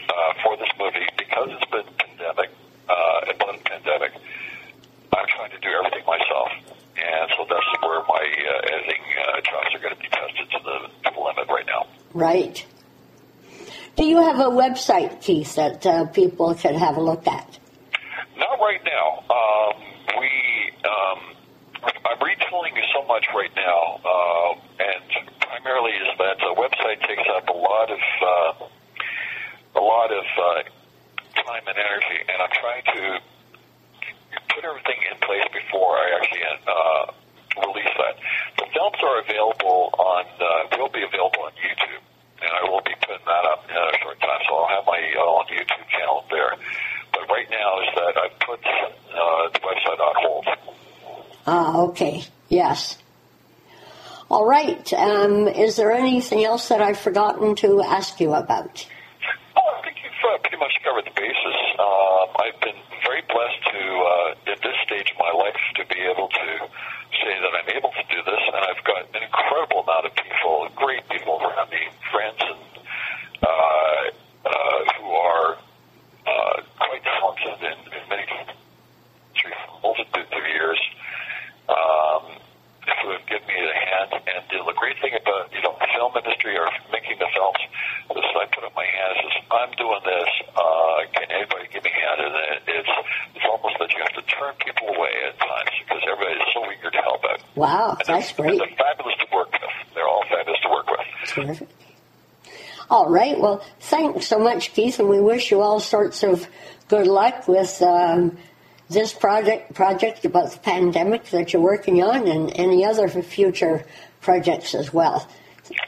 [0.05, 2.53] uh, for this movie because it's been pandemic,
[2.85, 4.13] uh, about a pandemic.
[5.17, 6.53] I'm trying to do everything myself,
[6.93, 10.59] and so that's where my uh, editing uh, chops are going to be tested to
[10.61, 11.89] the, to the limit right now.
[12.13, 12.61] right.
[13.97, 17.57] Do you have a website, Keith, that uh, people can have a look at?
[18.37, 19.23] Not right now.
[19.31, 19.75] Um,
[20.19, 20.29] we,
[20.83, 21.19] um,
[21.83, 27.27] I'm retooling you so much right now, uh, and primarily is that the website takes
[27.35, 30.63] up a lot of uh, a lot of uh,
[31.43, 33.19] time and energy, and I'm trying to
[34.53, 37.05] put everything in place before I actually uh,
[37.67, 38.15] release that.
[38.57, 42.03] The films are available on uh, will be available on YouTube,
[42.41, 44.41] and I will be putting that up in a short time.
[44.47, 46.55] So I'll have my uh, own YouTube channel there.
[47.29, 50.45] Right now is that I put uh, the website on hold.
[51.47, 52.23] Ah, okay.
[52.49, 52.97] Yes.
[54.29, 54.91] All right.
[54.93, 58.88] Um, is there anything else that I've forgotten to ask you about?
[59.55, 61.57] Oh, I think you've uh, pretty much covered the bases.
[61.77, 66.01] Um, I've been very blessed to, uh, at this stage of my life, to be
[66.01, 66.45] able to
[67.21, 70.67] say that I'm able to do this, and I've got an incredible amount of people,
[70.75, 72.59] great people around me, friends, and
[73.45, 75.57] uh, uh, who are
[76.25, 76.61] uh,
[76.95, 78.25] quite talented in, in many
[79.36, 80.79] through a multitude of years.
[81.67, 82.39] Um,
[83.01, 86.13] who have given me a hand, and the great thing about you know the film
[86.13, 87.58] industry or making the films
[88.13, 90.29] is I put up my hand and says I'm doing this.
[90.53, 92.29] Uh, can anybody give me a hand?
[92.29, 92.93] And it, it's
[93.34, 96.62] it's almost that you have to turn people away at times because everybody is so
[96.69, 97.41] eager to help out.
[97.58, 98.62] Wow, And that's great.
[98.62, 99.73] They're fabulous to work with.
[99.97, 101.05] They're all fabulous to work with.
[101.25, 101.69] Terrific.
[102.89, 103.39] All right.
[103.39, 106.47] Well, thanks so much, Keith, and we wish you all sorts of
[106.87, 108.37] good luck with um,
[108.89, 113.85] this project project about the pandemic that you're working on, and any other future
[114.21, 115.27] projects as well.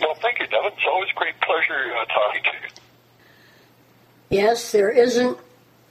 [0.01, 0.71] Well, thank you, Devin.
[0.73, 4.41] It's always a great pleasure uh, talking to you.
[4.41, 5.37] Yes, there isn't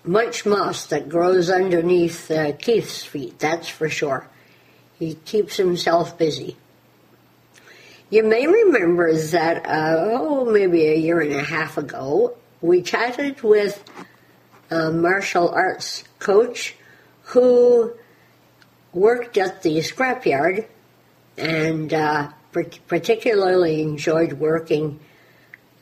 [0.04, 4.28] much moss that grows underneath uh, Keith's feet, that's for sure.
[4.98, 6.56] He keeps himself busy.
[8.08, 13.42] You may remember that, uh, oh, maybe a year and a half ago, we chatted
[13.42, 13.82] with
[14.70, 16.76] a martial arts coach
[17.22, 17.92] who
[18.92, 20.66] worked at the scrapyard
[21.36, 22.30] and uh,
[22.86, 25.00] particularly enjoyed working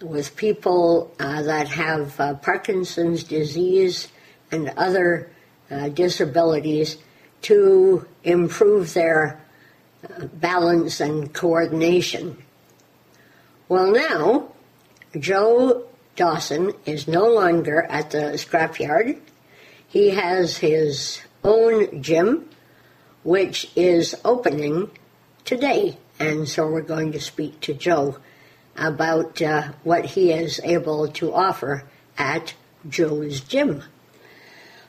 [0.00, 4.08] with people uh, that have uh, Parkinson's disease
[4.50, 5.30] and other
[5.70, 6.96] uh, disabilities
[7.42, 9.43] to improve their uh,
[10.34, 12.36] balance and coordination.
[13.68, 14.52] Well, now,
[15.18, 15.86] Joe
[16.16, 19.18] Dawson is no longer at the scrapyard.
[19.88, 22.48] He has his own gym,
[23.22, 24.90] which is opening
[25.44, 25.98] today.
[26.18, 28.18] And so we're going to speak to Joe
[28.76, 31.84] about uh, what he is able to offer
[32.18, 32.54] at
[32.88, 33.82] Joe's Gym.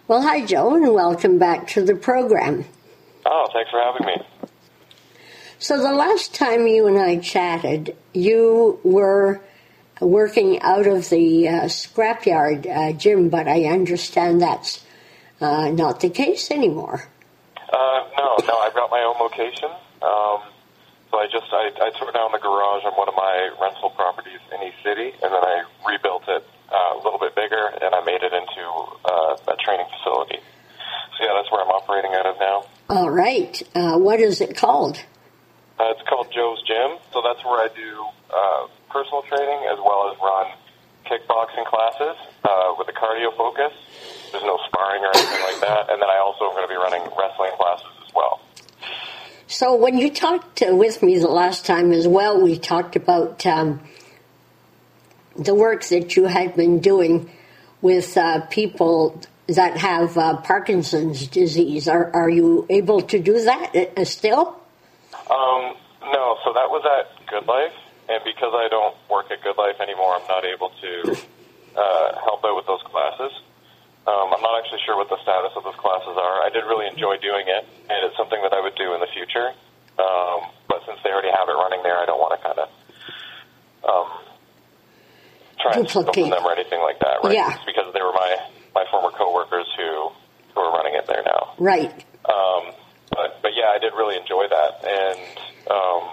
[0.08, 2.66] Well, hi, Joe, and welcome back to the program.
[3.26, 4.14] Oh, thanks for having me.
[5.66, 9.42] So, the last time you and I chatted, you were
[10.00, 14.86] working out of the uh, scrapyard uh, gym, but I understand that's
[15.42, 17.10] uh, not the case anymore.
[17.58, 19.72] Uh, no, no, I've got my own location.
[20.06, 20.46] Um,
[21.10, 24.42] so I just I, I tore down the garage on one of my rental properties
[24.54, 28.06] in East City, and then I rebuilt it uh, a little bit bigger, and I
[28.06, 28.70] made it into
[29.04, 30.38] uh, a training facility.
[31.18, 32.66] So yeah, that's where I'm operating out of now.
[32.88, 33.64] All right.
[33.74, 35.04] Uh, what is it called?
[35.80, 36.98] Uh, it's called Joe's Gym.
[37.12, 40.48] So that's where I do uh, personal training as well as run
[41.06, 43.74] kickboxing classes uh, with a cardio focus.
[44.32, 45.90] There's no sparring or anything like that.
[45.92, 48.42] And then I also am going to be running wrestling classes as well.
[49.48, 53.46] So when you talked uh, with me the last time as well, we talked about
[53.46, 53.82] um,
[55.36, 57.30] the work that you had been doing
[57.82, 61.88] with uh, people that have uh, Parkinson's disease.
[61.88, 64.60] Are, are you able to do that uh, still?
[65.30, 65.76] Um,
[66.14, 67.74] no, so that was at Good Life,
[68.10, 70.92] and because I don't work at Good Life anymore, I'm not able to
[71.76, 73.34] uh, help out with those classes.
[74.06, 76.46] Um, I'm not actually sure what the status of those classes are.
[76.46, 79.10] I did really enjoy doing it, and it's something that I would do in the
[79.10, 79.50] future.
[79.98, 82.70] Um, but since they already have it running there, I don't want to kind of
[83.82, 84.10] um,
[85.58, 87.34] try and from them or anything like that, right?
[87.34, 87.56] Yeah.
[87.56, 88.38] It's because they were my,
[88.76, 90.12] my former coworkers who,
[90.54, 91.56] who are running it there now.
[91.58, 91.90] Right.
[92.30, 92.74] Um,
[93.16, 94.84] but, but yeah, I did really enjoy that.
[94.84, 95.20] And
[95.72, 96.04] um,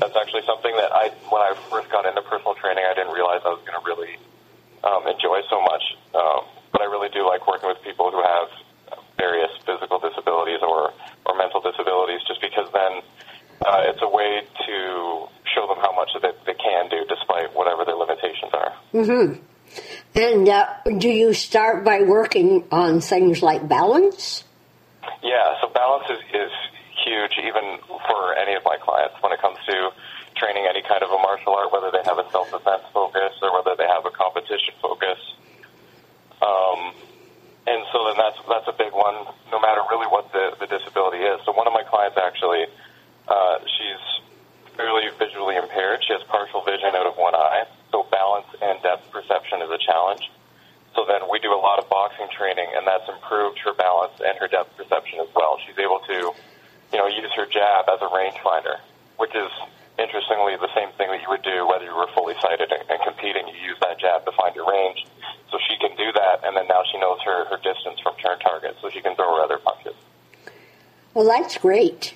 [0.00, 3.44] that's actually something that I, when I first got into personal training, I didn't realize
[3.44, 4.16] I was going to really
[4.82, 5.84] um, enjoy so much.
[6.16, 8.48] Um, but I really do like working with people who have
[9.16, 10.92] various physical disabilities or,
[11.24, 13.02] or mental disabilities just because then
[13.64, 17.84] uh, it's a way to show them how much they, they can do despite whatever
[17.84, 18.72] their limitations are.
[18.92, 19.42] Mm-hmm.
[20.14, 20.66] And uh,
[20.98, 24.44] do you start by working on things like balance?
[25.22, 26.52] Yeah, so balance is, is
[27.04, 29.90] huge even for any of my clients when it comes to
[30.36, 33.74] training any kind of a martial art, whether they have a self-defense focus or whether
[33.76, 35.18] they have a competition focus.
[36.42, 36.92] Um,
[37.66, 41.18] and so then that's that's a big one, no matter really what the, the disability
[41.18, 41.40] is.
[41.44, 42.66] So one of my clients actually,
[43.26, 44.04] uh, she's
[44.76, 46.04] fairly visually impaired.
[46.06, 49.78] She has partial vision out of one eye, so balance and depth perception is a
[49.78, 50.30] challenge.
[50.96, 54.32] So then we do a lot of boxing training, and that's improved her balance and
[54.40, 55.60] her depth perception as well.
[55.60, 56.32] She's able to,
[56.90, 58.80] you know, use her jab as a rangefinder,
[59.20, 59.52] which is
[60.00, 62.98] interestingly the same thing that you would do whether you were fully sighted and, and
[63.04, 63.44] competing.
[63.48, 65.04] You use that jab to find your range.
[65.52, 68.40] So she can do that, and then now she knows her, her distance from turn
[68.40, 69.94] target, so she can throw her other punches.
[71.12, 72.14] Well, that's great.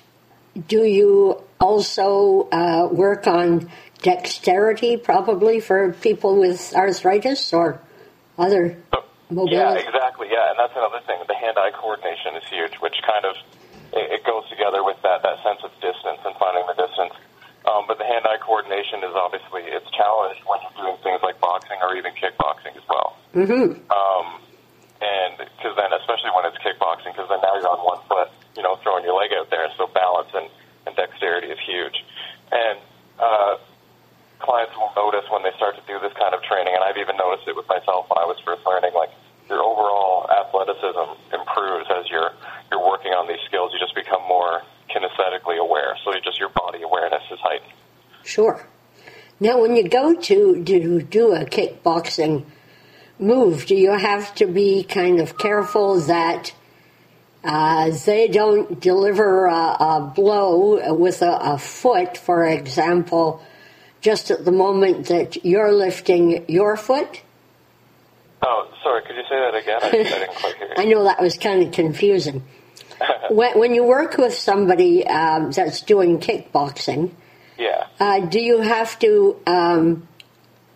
[0.67, 7.79] Do you also uh, work on dexterity, probably for people with arthritis or
[8.41, 8.77] other
[9.29, 9.55] mobility?
[9.55, 10.27] Yeah, exactly.
[10.31, 11.21] Yeah, and that's another thing.
[11.27, 13.35] The hand-eye coordination is huge, which kind of
[13.93, 17.13] it, it goes together with that that sense of distance and finding the distance.
[17.61, 21.77] Um, but the hand-eye coordination is obviously it's challenged when you're doing things like boxing
[21.81, 23.17] or even kickboxing as well.
[23.37, 23.77] Mm-hmm.
[23.93, 24.27] Um,
[25.01, 28.63] and because then, especially when it's kickboxing, because then now you're on one foot, you
[28.65, 29.69] know, throwing your leg out there.
[29.77, 30.49] So balance and,
[30.85, 32.01] and dexterity is huge.
[32.51, 32.79] And
[33.21, 33.57] uh,
[34.41, 37.17] clients will notice when they start to do this kind of training, and I've even
[37.17, 39.09] noticed it with myself when I was first learning, like
[39.49, 42.31] your overall athleticism improves as you're
[42.69, 43.71] you're working on these skills.
[43.73, 45.95] You just become more kinesthetically aware.
[46.03, 47.73] So just your body awareness is heightened.
[48.23, 48.67] Sure.
[49.39, 52.45] Now, when you go to, to do a kickboxing
[53.17, 56.53] move, do you have to be kind of careful that
[57.43, 63.41] uh, they don't deliver a, a blow with a, a, foot, for example,
[64.01, 67.21] just at the moment that you're lifting your foot?
[68.43, 69.79] Oh, sorry, could you say that again?
[69.81, 70.83] I, I didn't quite hear you.
[70.83, 72.43] I know that was kind of confusing.
[73.29, 77.11] when, when, you work with somebody um, that's doing kickboxing,
[77.61, 77.85] yeah.
[77.99, 80.07] Uh, do you have to um,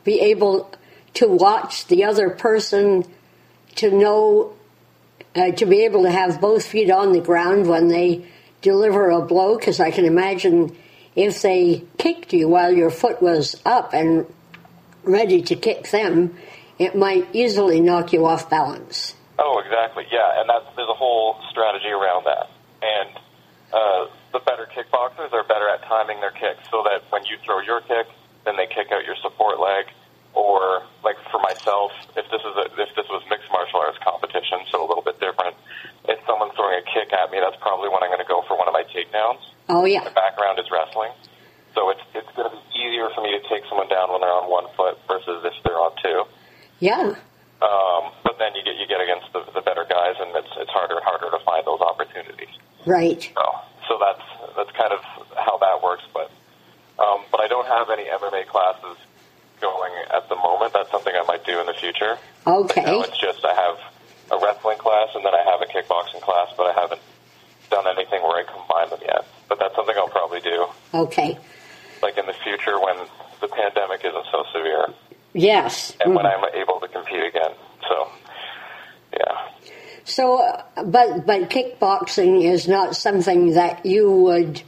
[0.03, 0.71] be able
[1.15, 3.03] to watch the other person
[3.77, 4.53] to know
[5.35, 8.27] uh, to be able to have both feet on the ground when they
[8.61, 9.57] deliver a blow?
[9.57, 10.77] Because I can imagine
[11.15, 14.25] if they kicked you while your foot was up and
[15.03, 16.35] ready to kick them,
[16.77, 19.15] it might easily knock you off balance.
[19.39, 20.05] Oh, exactly.
[20.11, 22.49] Yeah, and that's there's a whole strategy around that.
[22.81, 23.09] And
[23.71, 27.61] uh, the better kickboxers are better at timing their kicks, so that when you throw
[27.61, 28.07] your kick,
[28.45, 29.87] then they kick out your support leg
[30.35, 34.59] or like for myself, if this is a, if this was mixed martial arts competition,
[34.69, 35.55] so a little bit different.
[36.07, 38.59] If someone's throwing a kick at me, that's probably when I'm going to go for
[38.59, 39.41] one of my takedowns.
[39.69, 40.03] Oh yeah.
[40.03, 41.11] My background is wrestling,
[41.73, 44.29] so it's it's going to be easier for me to take someone down when they're
[44.33, 46.23] on one foot versus if they're on two.
[46.79, 47.15] Yeah.
[47.61, 50.71] Um, but then you get you get against the, the better guys, and it's it's
[50.71, 52.53] harder and harder to find those opportunities.
[52.85, 53.21] Right.
[53.33, 53.45] So
[53.89, 55.01] so that's that's kind of
[55.33, 56.03] how that works.
[56.13, 56.29] But
[57.01, 58.97] um, but I don't have any MMA classes
[59.61, 60.73] going at the moment.
[60.73, 62.17] That's something I might do in the future.
[62.45, 62.83] Okay.
[62.83, 63.77] Right now it's just I have
[64.31, 67.01] a wrestling class and then I have a kickboxing class, but I haven't
[67.69, 69.25] done anything where I combine them yet.
[69.55, 70.67] But that's something I'll probably do.
[70.93, 71.37] Okay.
[72.01, 72.97] Like in the future when
[73.39, 74.87] the pandemic isn't so severe.
[75.33, 75.95] Yes.
[76.01, 77.51] And mm when I'm able to compete again.
[77.87, 78.09] So,
[79.13, 79.47] yeah.
[80.03, 84.61] So, uh, but but kickboxing is not something that you would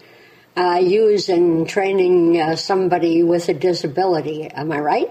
[0.56, 4.48] uh, use in training uh, somebody with a disability.
[4.48, 5.10] Am I right?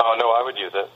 [0.00, 0.90] Oh no, I would use it.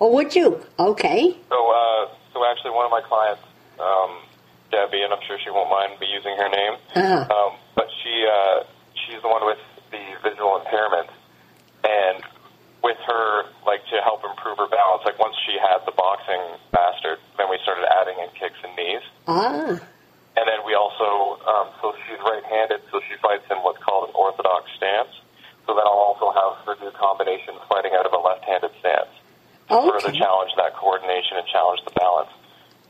[0.00, 0.64] Oh, would you?
[0.78, 1.36] Okay.
[1.50, 3.42] So, uh, so actually, one of my clients,
[3.80, 4.27] um,
[4.70, 7.24] Debbie, and I'm sure she won't mind me using her name, uh-huh.
[7.32, 8.64] um, but she uh,
[8.94, 11.08] she's the one with the visual impairment,
[11.84, 12.22] and
[12.82, 15.02] with her, like to help improve her balance.
[15.04, 16.40] Like once she had the boxing
[16.72, 19.04] mastered, then we started adding in kicks and knees.
[19.26, 19.80] Ah.
[20.38, 24.14] And then we also, um, so she's right-handed, so she fights in what's called an
[24.14, 25.10] orthodox stance.
[25.66, 29.10] So then I'll also have her do combinations fighting out of a left-handed stance
[29.66, 29.90] to okay.
[29.90, 32.30] further challenge that coordination and challenge the balance.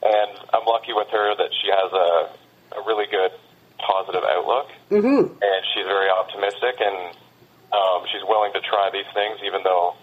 [0.04, 2.08] And I'm lucky with her that she has a,
[2.76, 3.32] a really good
[3.80, 5.32] positive outlook, mm-hmm.
[5.32, 7.16] and she's very optimistic, and
[7.72, 9.96] um, she's willing to try these things, even though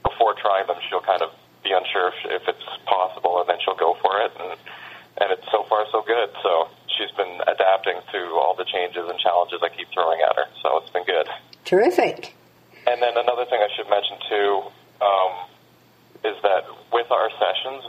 [0.00, 1.28] before trying them, she'll kind of
[1.60, 4.32] be unsure if, if it's possible, and then she'll go for it.
[4.40, 4.56] And
[5.18, 6.30] and it's so far so good.
[6.42, 10.46] So she's been adapting to all the changes and challenges I keep throwing at her.
[10.62, 11.28] So it's been good.
[11.64, 12.34] Terrific.
[12.86, 14.62] And then another thing I should mention too
[15.00, 15.32] um,
[16.24, 17.84] is that with our sessions,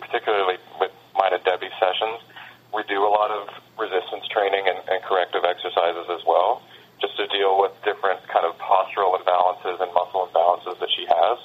[0.00, 2.22] particularly with mine and Debbie's sessions,
[2.72, 6.62] we do a lot of resistance training and, and corrective exercises as well,
[7.00, 11.38] just to deal with different kind of postural imbalances and muscle imbalances that she has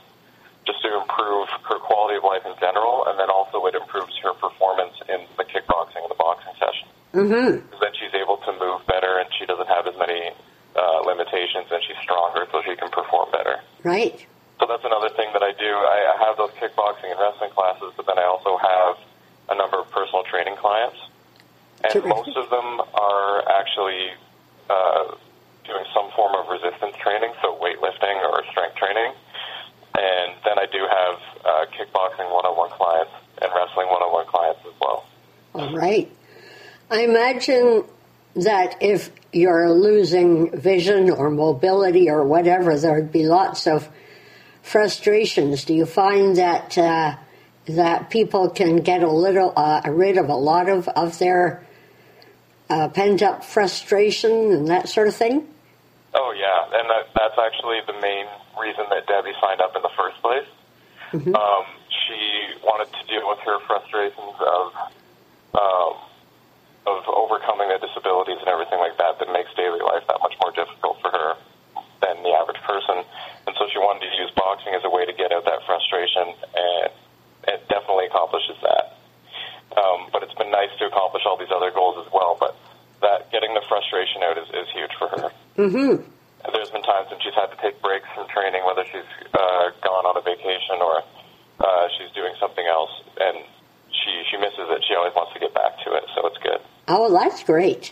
[0.65, 4.33] just to improve her quality of life in general, and then also it improves her
[4.39, 6.87] performance in the kickboxing and the boxing session.
[7.13, 7.51] Mm-hmm.
[7.79, 10.31] Then she's able to move better, and she doesn't have as many
[10.75, 13.59] uh, limitations, and she's stronger, so she can perform better.
[13.83, 14.15] Right.
[14.59, 15.67] So that's another thing that I do.
[15.67, 18.95] I, I have those kickboxing and wrestling classes, but then I also have
[19.51, 20.97] a number of personal training clients,
[21.83, 22.09] and Terrific.
[22.09, 24.15] most of them are actually
[24.71, 25.19] uh,
[25.67, 29.11] doing some form of resistance training, so weightlifting or strength training
[29.97, 31.15] and then I do have
[31.45, 35.05] uh, kickboxing one-on-one clients and wrestling one-on-one clients as well.
[35.53, 36.11] All right.
[36.89, 37.83] I imagine
[38.35, 43.87] that if you're losing vision or mobility or whatever, there'd be lots of
[44.61, 45.65] frustrations.
[45.65, 47.15] Do you find that uh,
[47.67, 51.65] that people can get a little uh, rid of a lot of of their
[52.69, 55.47] uh, pent up frustration and that sort of thing?
[56.15, 58.25] Oh yeah, and that, that's actually the main
[58.59, 60.47] reason that Debbie signed up in the first place.
[61.11, 61.35] Mm-hmm.
[61.35, 64.73] Um, she wanted to deal with her frustrations of
[65.53, 65.93] um,
[66.85, 70.51] of overcoming the disabilities and everything like that that makes daily life that much more
[70.51, 71.29] difficult for her
[72.03, 72.99] than the average person.
[73.47, 76.35] And so she wanted to use boxing as a way to get out that frustration,
[76.55, 76.91] and
[77.47, 78.99] it definitely accomplishes that.
[79.73, 82.37] Um, but it's been nice to accomplish all these other goals as well.
[82.39, 82.55] But
[83.01, 85.27] that getting the frustration out is, is huge for her.
[85.57, 86.03] Mm-hmm.
[86.51, 90.03] There's been times when she's had to take breaks from training, whether she's uh, gone
[90.03, 91.03] on a vacation or
[91.59, 93.37] uh, she's doing something else, and
[94.03, 94.83] she she misses it.
[94.87, 96.59] She always wants to get back to it, so it's good.
[96.87, 97.91] Oh, that's great.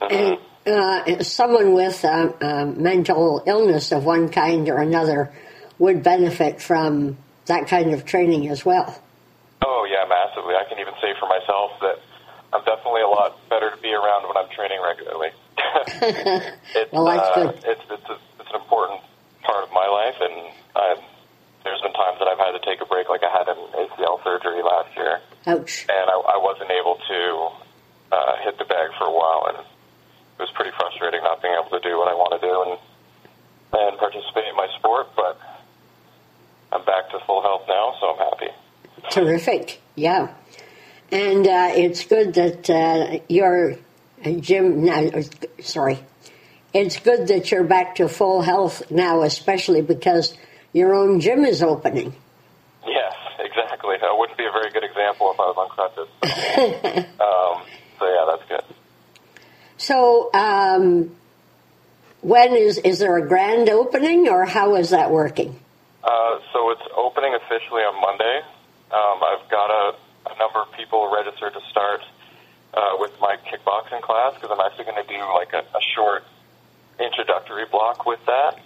[0.00, 0.38] Mhm.
[0.66, 5.32] And uh, someone with uh, uh, mental illness of one kind or another
[5.78, 7.16] would benefit from
[7.46, 9.00] that kind of training as well.
[9.64, 10.54] Oh yeah, massively.
[10.54, 11.98] I can even say for myself that
[12.52, 15.30] I'm definitely a lot better to be around when I'm training regularly.
[16.74, 17.54] it's, well, that's uh, good.
[17.64, 19.00] It's it's, a, it's an important
[19.42, 21.04] part of my life, and I've,
[21.78, 24.22] there's been times that I've had to take a break, like I had an ACL
[24.24, 25.86] surgery last year, Ouch.
[25.88, 27.50] and I, I wasn't able to
[28.10, 31.70] uh, hit the bag for a while, and it was pretty frustrating not being able
[31.70, 32.78] to do what I want to do and
[33.70, 35.08] and participate in my sport.
[35.14, 35.38] But
[36.72, 38.52] I'm back to full health now, so I'm happy.
[39.10, 39.80] Terrific.
[39.94, 40.34] Yeah.
[41.12, 43.76] And uh, it's good that uh, you're,
[44.40, 45.10] Jim, no,
[45.60, 46.00] sorry.
[46.74, 50.34] It's good that you're back to full health now, especially because
[50.78, 52.14] your own gym is opening.
[52.86, 53.96] Yes, exactly.
[54.00, 56.08] I wouldn't be a very good example if I was on crutches.
[57.20, 57.66] um,
[57.98, 58.76] so yeah, that's good.
[59.76, 61.10] So, um,
[62.20, 65.58] when is is there a grand opening, or how is that working?
[66.02, 68.40] Uh, so it's opening officially on Monday.
[68.90, 69.96] Um, I've got a,
[70.30, 72.00] a number of people registered to start
[72.72, 76.24] uh, with my kickboxing class because I'm actually going to do like a, a short
[76.98, 78.58] introductory block with that.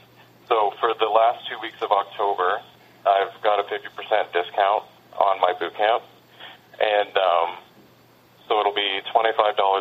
[0.52, 2.60] So for the last two weeks of October,
[3.08, 3.88] I've got a 50%
[4.36, 4.84] discount
[5.16, 6.02] on my boot camp,
[6.78, 7.56] and um,
[8.46, 9.32] so it'll be $25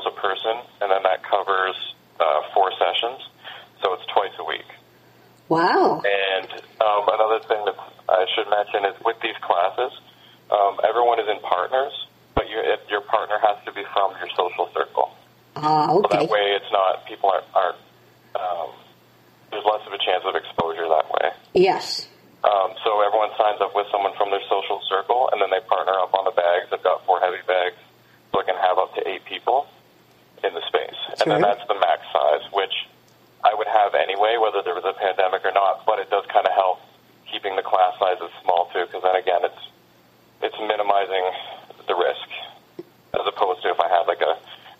[0.07, 1.75] a person, and then that covers
[2.21, 3.19] uh, four sessions.
[3.83, 4.63] So it's twice a week.
[5.49, 6.01] Wow.
[6.07, 6.47] And
[6.79, 7.75] um, another thing that
[8.07, 9.91] I should mention is with these classes,
[10.51, 11.91] um, everyone is in partners,
[12.33, 15.11] but you, it, your partner has to be from your social circle.
[15.57, 16.19] Ah, So okay.
[16.19, 17.45] that way, it's not people aren't.
[17.53, 17.77] aren't
[18.39, 18.69] um,
[19.51, 21.27] there's less of a chance of exposure that way.
[21.53, 22.07] Yes.
[22.43, 25.93] Um, so everyone signs up with someone from their social circle, and then they partner
[26.01, 26.71] up on the bags.
[26.73, 27.77] I've got four heavy bags,
[28.31, 29.67] so I can have up to eight people
[30.41, 32.73] in the space, and then that's the max size, which
[33.45, 35.85] I would have anyway, whether there was a pandemic or not.
[35.85, 36.81] But it does kind of help
[37.29, 39.61] keeping the class sizes small too, because then again, it's
[40.41, 41.25] it's minimizing
[41.85, 42.25] the risk
[43.13, 44.33] as opposed to if I had like a,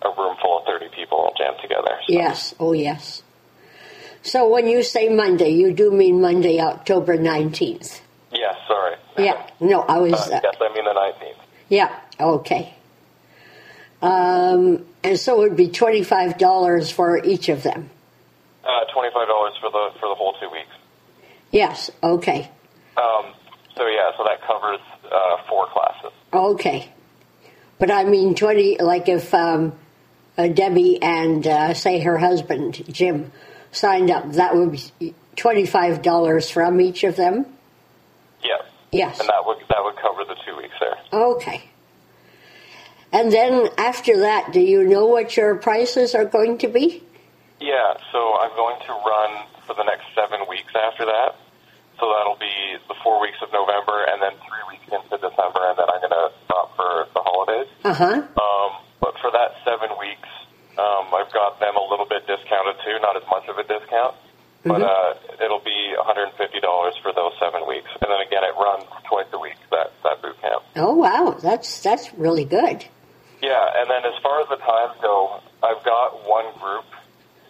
[0.06, 1.94] a room full of 30 people all jammed together.
[2.06, 2.54] So, Yes.
[2.58, 3.22] Oh, yes.
[4.22, 8.00] So when you say Monday, you do mean Monday, October nineteenth.
[8.32, 8.96] Yes, sorry.
[9.18, 9.46] Yeah.
[9.60, 10.14] No, I was.
[10.14, 11.44] Uh, yes, I mean the 19th.
[11.68, 12.00] Yeah.
[12.18, 12.74] Okay.
[14.00, 17.90] Um, and so it would be twenty-five dollars for each of them.
[18.64, 20.70] Uh, $25 for the for the whole two weeks.
[21.50, 21.90] Yes.
[22.02, 22.48] Okay.
[22.96, 23.34] Um,
[23.76, 26.12] so yeah, so that covers uh, four classes.
[26.32, 26.88] Okay.
[27.78, 28.78] But I mean, twenty.
[28.78, 29.72] Like if um,
[30.38, 33.32] uh, Debbie and uh, say her husband Jim
[33.72, 37.46] signed up, that would be twenty-five dollars from each of them.
[38.44, 38.62] Yes.
[38.92, 39.20] Yes.
[39.20, 40.96] And that would that would cover the two weeks there.
[41.12, 41.64] Okay.
[43.12, 47.02] And then after that, do you know what your prices are going to be?
[47.60, 47.94] Yeah.
[48.12, 51.36] So I'm going to run for the next seven weeks after that.
[52.00, 55.78] So that'll be the four weeks of November, and then three weeks into December, and
[55.78, 57.68] then I'm going to stop for the holidays.
[57.84, 58.14] Uh huh.
[58.16, 59.51] Um, but for that
[60.78, 64.16] um, I've got them a little bit discounted too, not as much of a discount.
[64.64, 66.38] But uh, it'll be $150
[67.02, 69.58] for those seven weeks, and then again, it runs twice a week.
[69.72, 70.62] That that boot camp.
[70.76, 72.84] Oh wow, that's that's really good.
[73.42, 76.84] Yeah, and then as far as the times go, I've got one group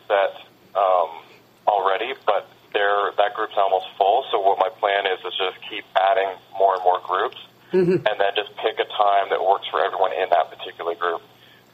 [0.09, 0.41] set
[0.75, 1.21] um,
[1.69, 4.25] already, but they're, that group's almost full.
[4.33, 7.37] So what my plan is is just keep adding more and more groups,
[8.09, 11.21] and then just pick a time that works for everyone in that particular group.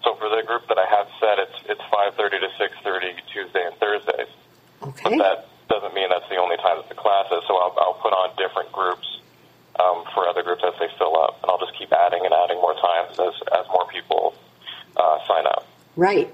[0.08, 3.76] So for the group that I have set, it's it's 5:30 to 6:30 Tuesday and
[3.76, 4.32] Thursdays.
[4.80, 5.04] Okay.
[5.04, 5.38] But that
[5.68, 7.44] doesn't mean that's the only time that the class is.
[7.46, 9.04] So I'll, I'll put on different groups
[9.78, 12.56] um, for other groups as they fill up, and I'll just keep adding and adding
[12.56, 14.32] more times as as more people
[14.96, 15.68] uh, sign up.
[15.94, 16.32] Right.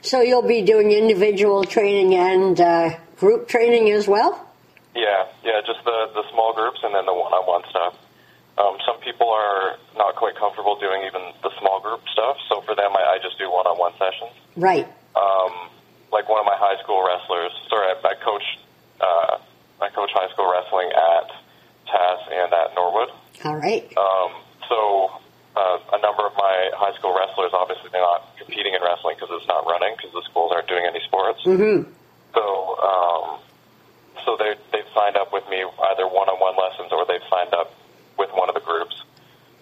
[0.00, 4.48] So you'll be doing individual training and uh, group training as well.
[4.96, 7.98] Yeah, yeah, just the the small groups and then the one-on-one stuff.
[8.58, 12.74] Um, some people are not quite comfortable doing even the small group stuff, so for
[12.74, 14.34] them, I, I just do one-on-one sessions.
[14.56, 14.86] Right.
[15.14, 15.70] Um,
[16.10, 17.52] like one of my high school wrestlers.
[17.70, 18.46] Sorry, I, I coach
[19.00, 19.38] uh,
[19.80, 21.30] I coach high school wrestling at
[21.86, 23.10] TAS and at Norwood.
[23.44, 23.86] All right.
[23.94, 24.30] Um,
[24.68, 25.12] so
[25.54, 29.30] uh, a number of my high school wrestlers, obviously, they're not competing in wrestling because
[29.38, 31.42] it's not running because the schools aren't doing any sports.
[31.44, 31.86] Mm-hmm.
[32.34, 32.44] So,
[32.78, 33.26] um,
[34.24, 37.74] so they they've signed up with me either one-on-one lessons or they've signed up
[38.18, 39.02] with one of the groups.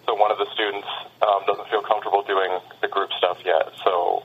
[0.05, 0.87] So one of the students
[1.21, 2.49] um, doesn't feel comfortable doing
[2.81, 4.23] the group stuff yet, so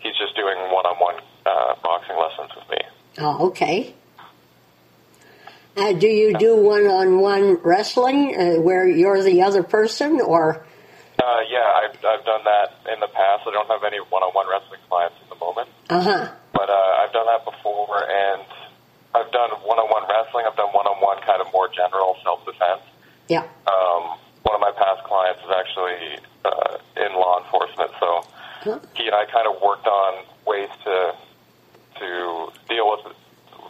[0.00, 1.16] he's just doing one-on-one
[1.46, 2.78] uh, boxing lessons with me.
[3.18, 3.94] Oh, okay.
[5.76, 10.64] Uh, do you do one-on-one wrestling uh, where you're the other person, or
[11.20, 13.44] Uh, yeah, I've I've done that in the past.
[13.46, 15.68] I don't have any one-on-one wrestling clients at the moment.
[15.90, 16.28] uh huh?
[16.52, 18.42] but uh, I've done that before, and
[19.14, 20.44] I've done one-on-one wrestling.
[20.48, 22.80] I've done one-on-one kind of more general self-defense,
[23.28, 23.44] Yeah.
[23.68, 24.16] Um,
[24.48, 28.26] one of my past clients is actually uh, in law enforcement, so
[28.98, 31.14] he and I kind of worked on ways to
[32.02, 32.08] to
[32.68, 33.14] deal with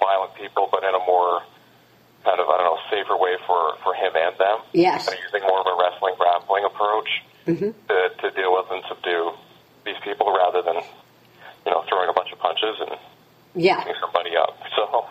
[0.01, 1.43] violent people, but in a more
[2.25, 4.59] kind of I don't know safer way for for him and them.
[4.73, 5.05] Yes.
[5.07, 7.11] Kind of using more of a wrestling grappling approach
[7.47, 7.71] Mhm.
[7.89, 9.33] to to deal with and subdue
[9.85, 12.97] these people rather than you know throwing a bunch of punches and
[13.55, 13.85] Yeah.
[13.85, 14.57] beating somebody up.
[14.77, 15.07] So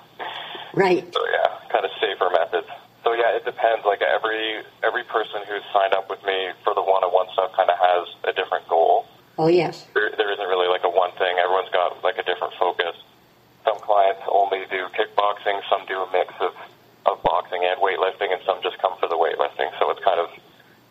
[0.74, 1.06] Right.
[1.14, 2.68] so yeah, kind of safer methods.
[3.06, 3.86] So yeah, it depends.
[3.86, 7.78] Like every every person who's signed up with me for the one-on-one stuff kind of
[7.78, 9.06] has a different goal.
[9.38, 9.86] Oh yes.
[9.94, 11.38] There, there isn't really like a one thing.
[11.38, 12.98] Everyone's got like a different focus.
[13.62, 15.62] Some clients only do kickboxing.
[15.70, 16.58] Some do a mix of
[17.06, 19.70] of boxing and weightlifting, and some just come for the weightlifting.
[19.78, 20.34] So it's kind of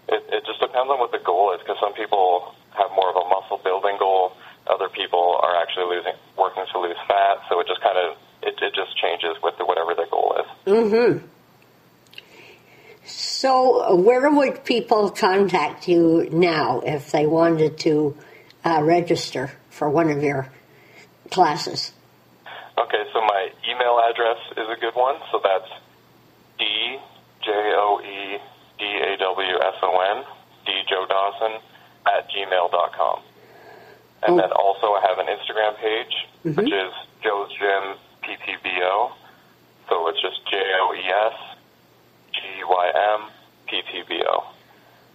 [0.07, 1.59] it, it just depends on what the goal is.
[1.67, 4.39] Because some people have more of a muscle building goal.
[4.71, 7.43] Other people are actually losing working to lose fat.
[7.51, 8.15] So it just kind of
[8.47, 10.49] it, it just changes with the, whatever their goal is.
[10.71, 11.34] Mm-hmm.
[13.97, 18.17] Where would people contact you now if they wanted to
[18.65, 20.49] uh, register for one of your
[21.31, 21.93] classes?
[22.79, 25.17] Okay, so my email address is a good one.
[25.31, 25.71] So that's
[26.59, 26.65] D
[27.45, 28.39] J O E
[28.79, 30.25] D A W S O N
[30.67, 31.61] D Joe Dawson
[32.07, 33.21] at gmail dot com.
[34.27, 34.37] And Oh.
[34.43, 36.15] then also I have an Instagram page
[36.57, 36.93] which is
[37.23, 39.13] Joe's Gym PTBO.
[39.89, 41.57] So it's just J O E S
[42.33, 43.31] G Y M
[43.69, 44.45] P T B O.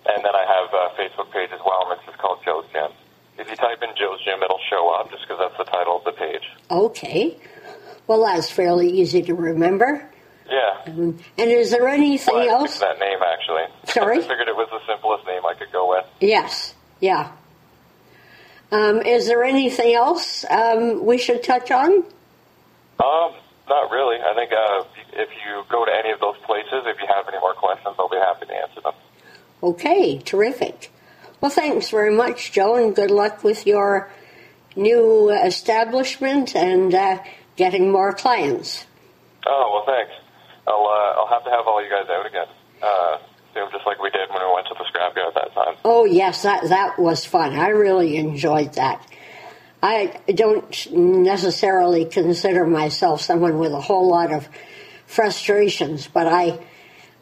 [0.08, 2.92] And then I have a Facebook page as well, and it's just called Joe's Gym.
[3.38, 6.04] If you type in Joe's Gym, it'll show up just because that's the title of
[6.04, 6.44] the page.
[7.00, 7.38] Okay.
[8.08, 10.06] Well, that's fairly easy to remember.
[10.50, 10.82] Yeah.
[10.88, 12.80] Um, And is there anything Well, I else?
[12.80, 13.64] that name actually.
[13.86, 14.18] Sorry?
[14.20, 16.06] I figured it was the simplest name I could go with.
[16.20, 16.74] Yes.
[17.00, 17.32] Yeah.
[18.72, 21.90] Um, is there anything else um, we should touch on?
[21.94, 23.32] Um,
[23.70, 24.18] not really.
[24.18, 24.84] I think uh,
[25.14, 28.10] if you go to any of those places, if you have any more questions, I'll
[28.10, 28.94] be happy to answer them.
[29.64, 30.92] Okay, terrific.
[31.40, 34.12] Well, thanks very much, Joe, and good luck with your
[34.82, 37.20] new establishment and uh,
[37.56, 38.86] getting more clients.
[39.46, 40.14] Oh well, thanks.
[40.68, 42.48] I'll uh, I'll have to have all you guys out again
[42.82, 43.18] uh,
[43.54, 45.76] soon, just like we did when we went to the scrapyard that time.
[45.84, 47.54] Oh, yes, that, that was fun.
[47.54, 49.06] I really enjoyed that.
[49.82, 54.48] I don't necessarily consider myself someone with a whole lot of
[55.06, 56.60] frustrations, but I,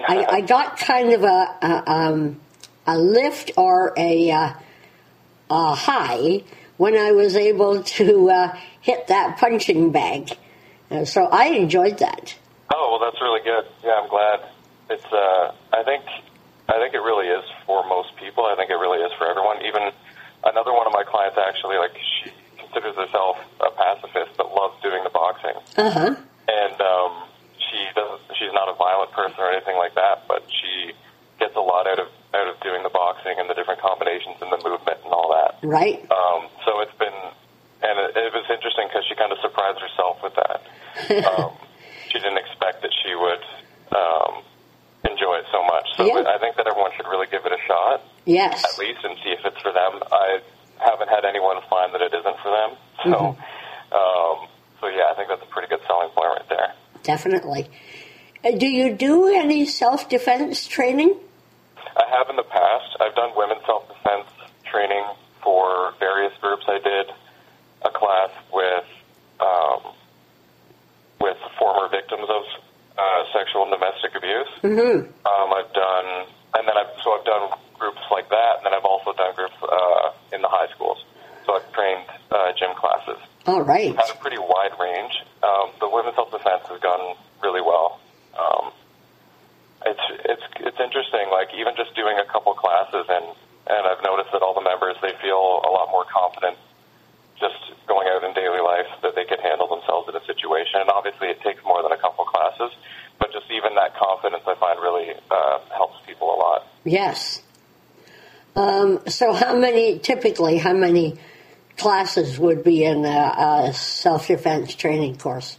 [0.05, 2.39] I, I got kind of a, a, um,
[2.85, 4.53] a lift or a, uh,
[5.49, 6.43] a high
[6.77, 10.31] when I was able to uh, hit that punching bag.
[10.89, 12.35] Uh, so I enjoyed that.
[12.73, 13.65] Oh well, that's really good.
[13.83, 14.39] Yeah, I'm glad.
[14.89, 16.03] It's uh, I think
[16.69, 18.45] I think it really is for most people.
[18.45, 19.65] I think it really is for everyone.
[19.65, 19.91] Even
[20.43, 25.03] another one of my clients actually, like she considers herself a pacifist but loves doing
[25.03, 25.55] the boxing.
[25.75, 26.15] Uh huh.
[26.47, 27.27] and um,
[27.59, 28.21] she doesn't.
[28.39, 30.93] She's not a violent person or anything like that, but she
[31.39, 34.51] gets a lot out of out of doing the boxing and the different combinations and
[34.51, 35.59] the movement and all that.
[35.65, 36.01] Right.
[36.11, 37.15] Um, so it's been,
[37.83, 40.59] and it, it was interesting because she kind of surprised herself with that.
[41.07, 41.53] Um,
[42.09, 43.43] she didn't expect that she would
[43.95, 44.41] um,
[45.05, 45.85] enjoy it so much.
[45.95, 46.23] So Yeah.
[46.27, 48.63] I think that everyone should really give it a shot Yes.
[48.65, 50.01] at least and see if it's for them.
[50.11, 50.39] I
[50.79, 52.71] haven't had anyone find that it isn't for them.
[53.03, 53.37] So,
[53.95, 54.47] um,
[54.81, 56.73] so yeah, I think that's a pretty good selling point right there.
[57.03, 57.69] Definitely.
[58.43, 61.15] Uh, do you do any self defense training?
[61.97, 62.97] I have in the past.
[63.01, 64.29] I've done women's self defense
[64.69, 65.03] training
[65.43, 66.65] for various groups.
[66.67, 67.07] I did
[67.81, 68.85] a class with
[69.39, 69.93] um,
[71.19, 72.43] with former victims of
[72.97, 74.51] uh, sexual and domestic abuse.
[74.61, 75.09] Mm-hmm.
[75.25, 78.85] Um, I've done, and then I've so I've done groups like that, and then I've
[78.85, 81.03] also done groups uh, in the high schools.
[81.45, 83.21] So I've trained uh, gym classes.
[83.45, 83.95] All right.
[83.95, 85.13] Had a pretty wide range.
[85.41, 87.99] Um, the women's self defense has gone really well.
[88.37, 88.71] Um,
[89.85, 91.29] it's it's it's interesting.
[91.31, 93.25] Like even just doing a couple classes, and
[93.69, 96.57] and I've noticed that all the members they feel a lot more confident
[97.39, 100.81] just going out in daily life that they can handle themselves in a situation.
[100.81, 102.73] And obviously, it takes more than a couple classes,
[103.19, 106.67] but just even that confidence, I find really uh, helps people a lot.
[106.87, 107.41] Yes.
[108.55, 111.19] Um, so, how many, typically, how many
[111.77, 115.57] classes would be in a, a self defense training course?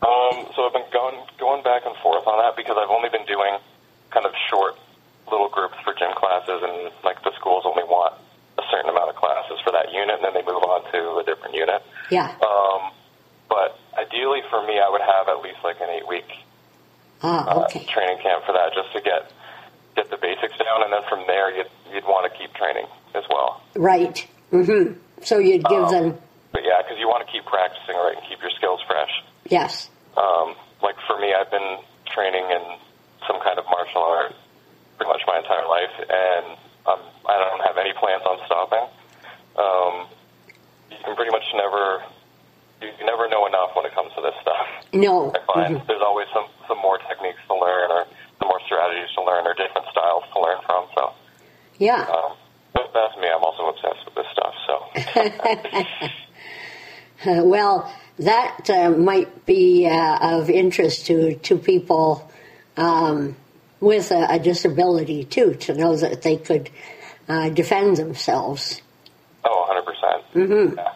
[0.00, 3.26] Um, so I've been going going back and forth on that because I've only been
[3.26, 3.58] doing
[4.10, 4.76] kind of short
[5.30, 8.14] little groups for gym classes, and like the schools only want
[8.58, 11.24] a certain amount of classes for that unit, and then they move on to a
[11.24, 11.82] different unit.
[12.10, 12.32] Yeah.
[12.40, 12.92] Um,
[13.48, 16.28] but ideally, for me, I would have at least like an eight week
[17.24, 19.42] Ah, uh, training camp for that, just to get get the basics down,
[20.84, 23.62] and then from there, you'd you'd want to keep training as well.
[23.74, 24.26] Right.
[24.52, 25.00] Mm-hmm.
[25.22, 26.18] So, you'd give Um, them,
[26.52, 29.10] But yeah, because you want to keep practicing right and keep your skills fresh.
[29.48, 29.88] yes.
[30.16, 31.78] Um, like for me, I've been
[32.14, 32.62] training in
[33.26, 34.34] some kind of martial art
[34.98, 36.46] pretty much my entire life, and
[36.86, 38.84] um, I don't have any plans on stopping.
[39.58, 40.06] Um,
[40.90, 42.02] you can pretty much never
[42.82, 44.66] you can never know enough when it comes to this stuff.
[44.92, 45.32] No.
[45.34, 48.06] I find there's always some some more techniques to learn, or
[48.38, 50.86] some more strategies to learn, or different styles to learn from.
[50.94, 51.02] So,
[51.78, 52.06] Yeah.
[52.06, 52.36] um,
[52.72, 53.26] but that's me.
[53.26, 54.54] I'm also obsessed with this stuff.
[54.68, 54.74] So,
[55.20, 55.30] Uh,
[57.26, 62.30] well, that uh, might be uh, of interest to to people
[62.76, 63.36] um,
[63.80, 66.70] with a, a disability too, to know that they could
[67.28, 68.80] uh, defend themselves.
[69.44, 70.50] oh, 100 percent.
[70.50, 70.76] Mm-hmm.
[70.78, 70.92] Yeah.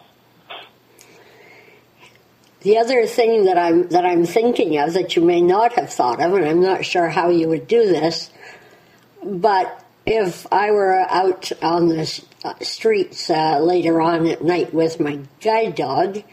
[2.61, 6.21] The other thing that I'm that I'm thinking of that you may not have thought
[6.21, 8.31] of, and I'm not sure how you would do this,
[9.23, 14.99] but if I were out on the uh, streets uh, later on at night with
[14.99, 16.23] my guide dog,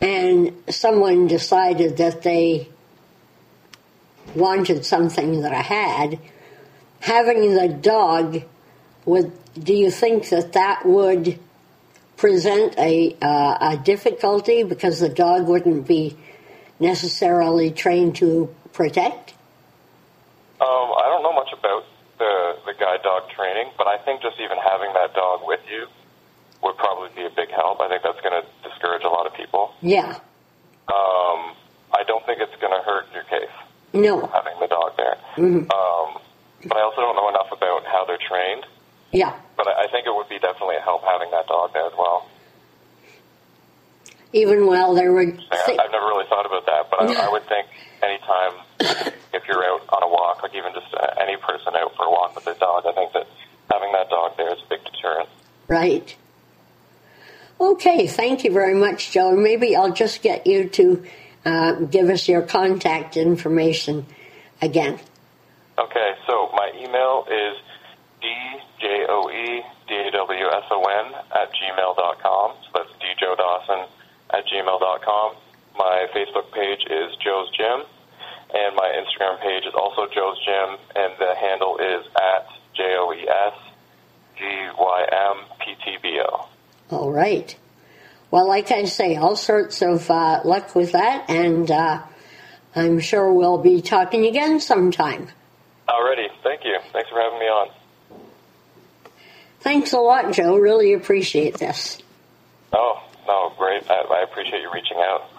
[0.00, 2.68] and someone decided that they
[4.34, 6.18] wanted something that I had,
[7.00, 8.42] having the dog
[9.04, 9.32] would.
[9.54, 11.38] Do you think that that would
[12.16, 16.16] present a, uh, a difficulty because the dog wouldn't be
[16.80, 19.34] necessarily trained to protect?
[20.60, 21.33] Um, I don't know
[22.66, 25.86] the guide dog training, but I think just even having that dog with you
[26.62, 27.80] would probably be a big help.
[27.80, 29.72] I think that's going to discourage a lot of people.
[29.82, 30.16] Yeah.
[30.88, 31.40] Um,
[31.92, 33.52] I don't think it's going to hurt your case
[33.92, 34.26] No.
[34.32, 35.16] having the dog there.
[35.36, 36.20] Um,
[36.64, 38.64] but I also don't know enough about how they're trained.
[39.12, 39.36] Yeah.
[39.56, 41.92] But I, I think it would be definitely a help having that dog there as
[41.96, 42.26] well.
[44.34, 45.30] Even while they were.
[45.30, 47.68] Thi- I've never really thought about that, but I, I would think
[48.02, 48.52] anytime
[49.32, 52.10] if you're out on a walk, like even just uh, any person out for a
[52.10, 53.28] walk with their dog, I think that
[53.70, 55.28] having that dog there is a big deterrent.
[55.68, 56.16] Right.
[57.60, 59.28] Okay, thank you very much, Joe.
[59.30, 61.04] And Maybe I'll just get you to
[61.44, 64.04] uh, give us your contact information
[64.60, 64.98] again.
[65.78, 67.56] Okay, so my email is
[69.88, 72.54] djoedawson at gmail dot com.
[72.64, 73.86] So that's djoedawson
[74.36, 75.36] at gmail dot com.
[75.78, 77.86] My Facebook page is Joe's Gym,
[78.52, 83.12] and my Instagram page is also Joe's Gym, and the handle is at J O
[83.12, 83.54] E S
[84.38, 84.44] G
[84.78, 86.48] Y M P T B O.
[86.90, 87.56] All right.
[88.30, 92.02] Well, like I say, all sorts of uh, luck with that, and uh,
[92.74, 95.28] I'm sure we'll be talking again sometime.
[95.88, 96.78] Alrighty, thank you.
[96.92, 97.68] Thanks for having me on.
[99.60, 100.56] Thanks a lot, Joe.
[100.56, 101.98] Really appreciate this.
[102.72, 103.88] Oh, no, great.
[103.90, 105.30] I, I appreciate you reaching out.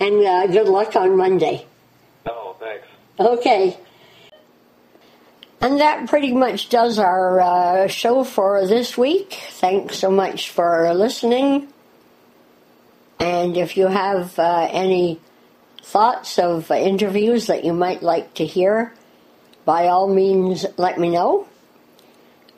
[0.00, 1.66] And uh, good luck on Monday.
[2.26, 2.86] No, thanks.
[3.18, 3.78] Okay.
[5.60, 9.38] And that pretty much does our uh, show for this week.
[9.50, 11.68] Thanks so much for listening.
[13.18, 15.20] And if you have uh, any
[15.82, 18.92] thoughts of interviews that you might like to hear,
[19.64, 21.46] by all means let me know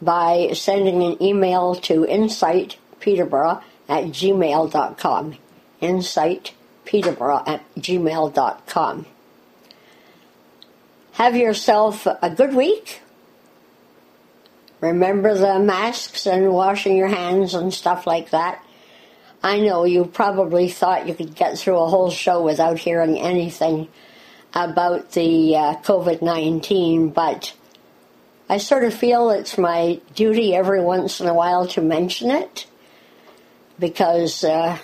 [0.00, 5.36] by sending an email to insightpeterborough at gmail.com.
[5.82, 9.06] Insightpeterborough at gmail.com.
[11.12, 13.00] Have yourself a good week.
[14.80, 18.62] Remember the masks and washing your hands and stuff like that.
[19.42, 23.88] I know you probably thought you could get through a whole show without hearing anything
[24.52, 27.54] about the uh, COVID 19, but
[28.48, 32.66] I sort of feel it's my duty every once in a while to mention it
[33.78, 34.78] because uh,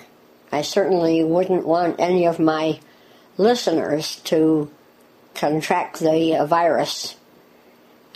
[0.50, 2.80] I certainly wouldn't want any of my
[3.36, 4.70] listeners to
[5.34, 7.16] contract the uh, virus.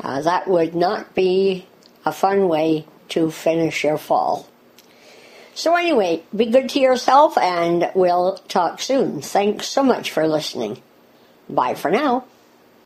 [0.03, 1.67] Uh, that would not be
[2.05, 4.47] a fun way to finish your fall.
[5.55, 9.23] So, anyway, be good to yourself and we'll talk soon.
[9.23, 10.83] Thanks so much for listening.
[11.49, 12.27] Bye for now.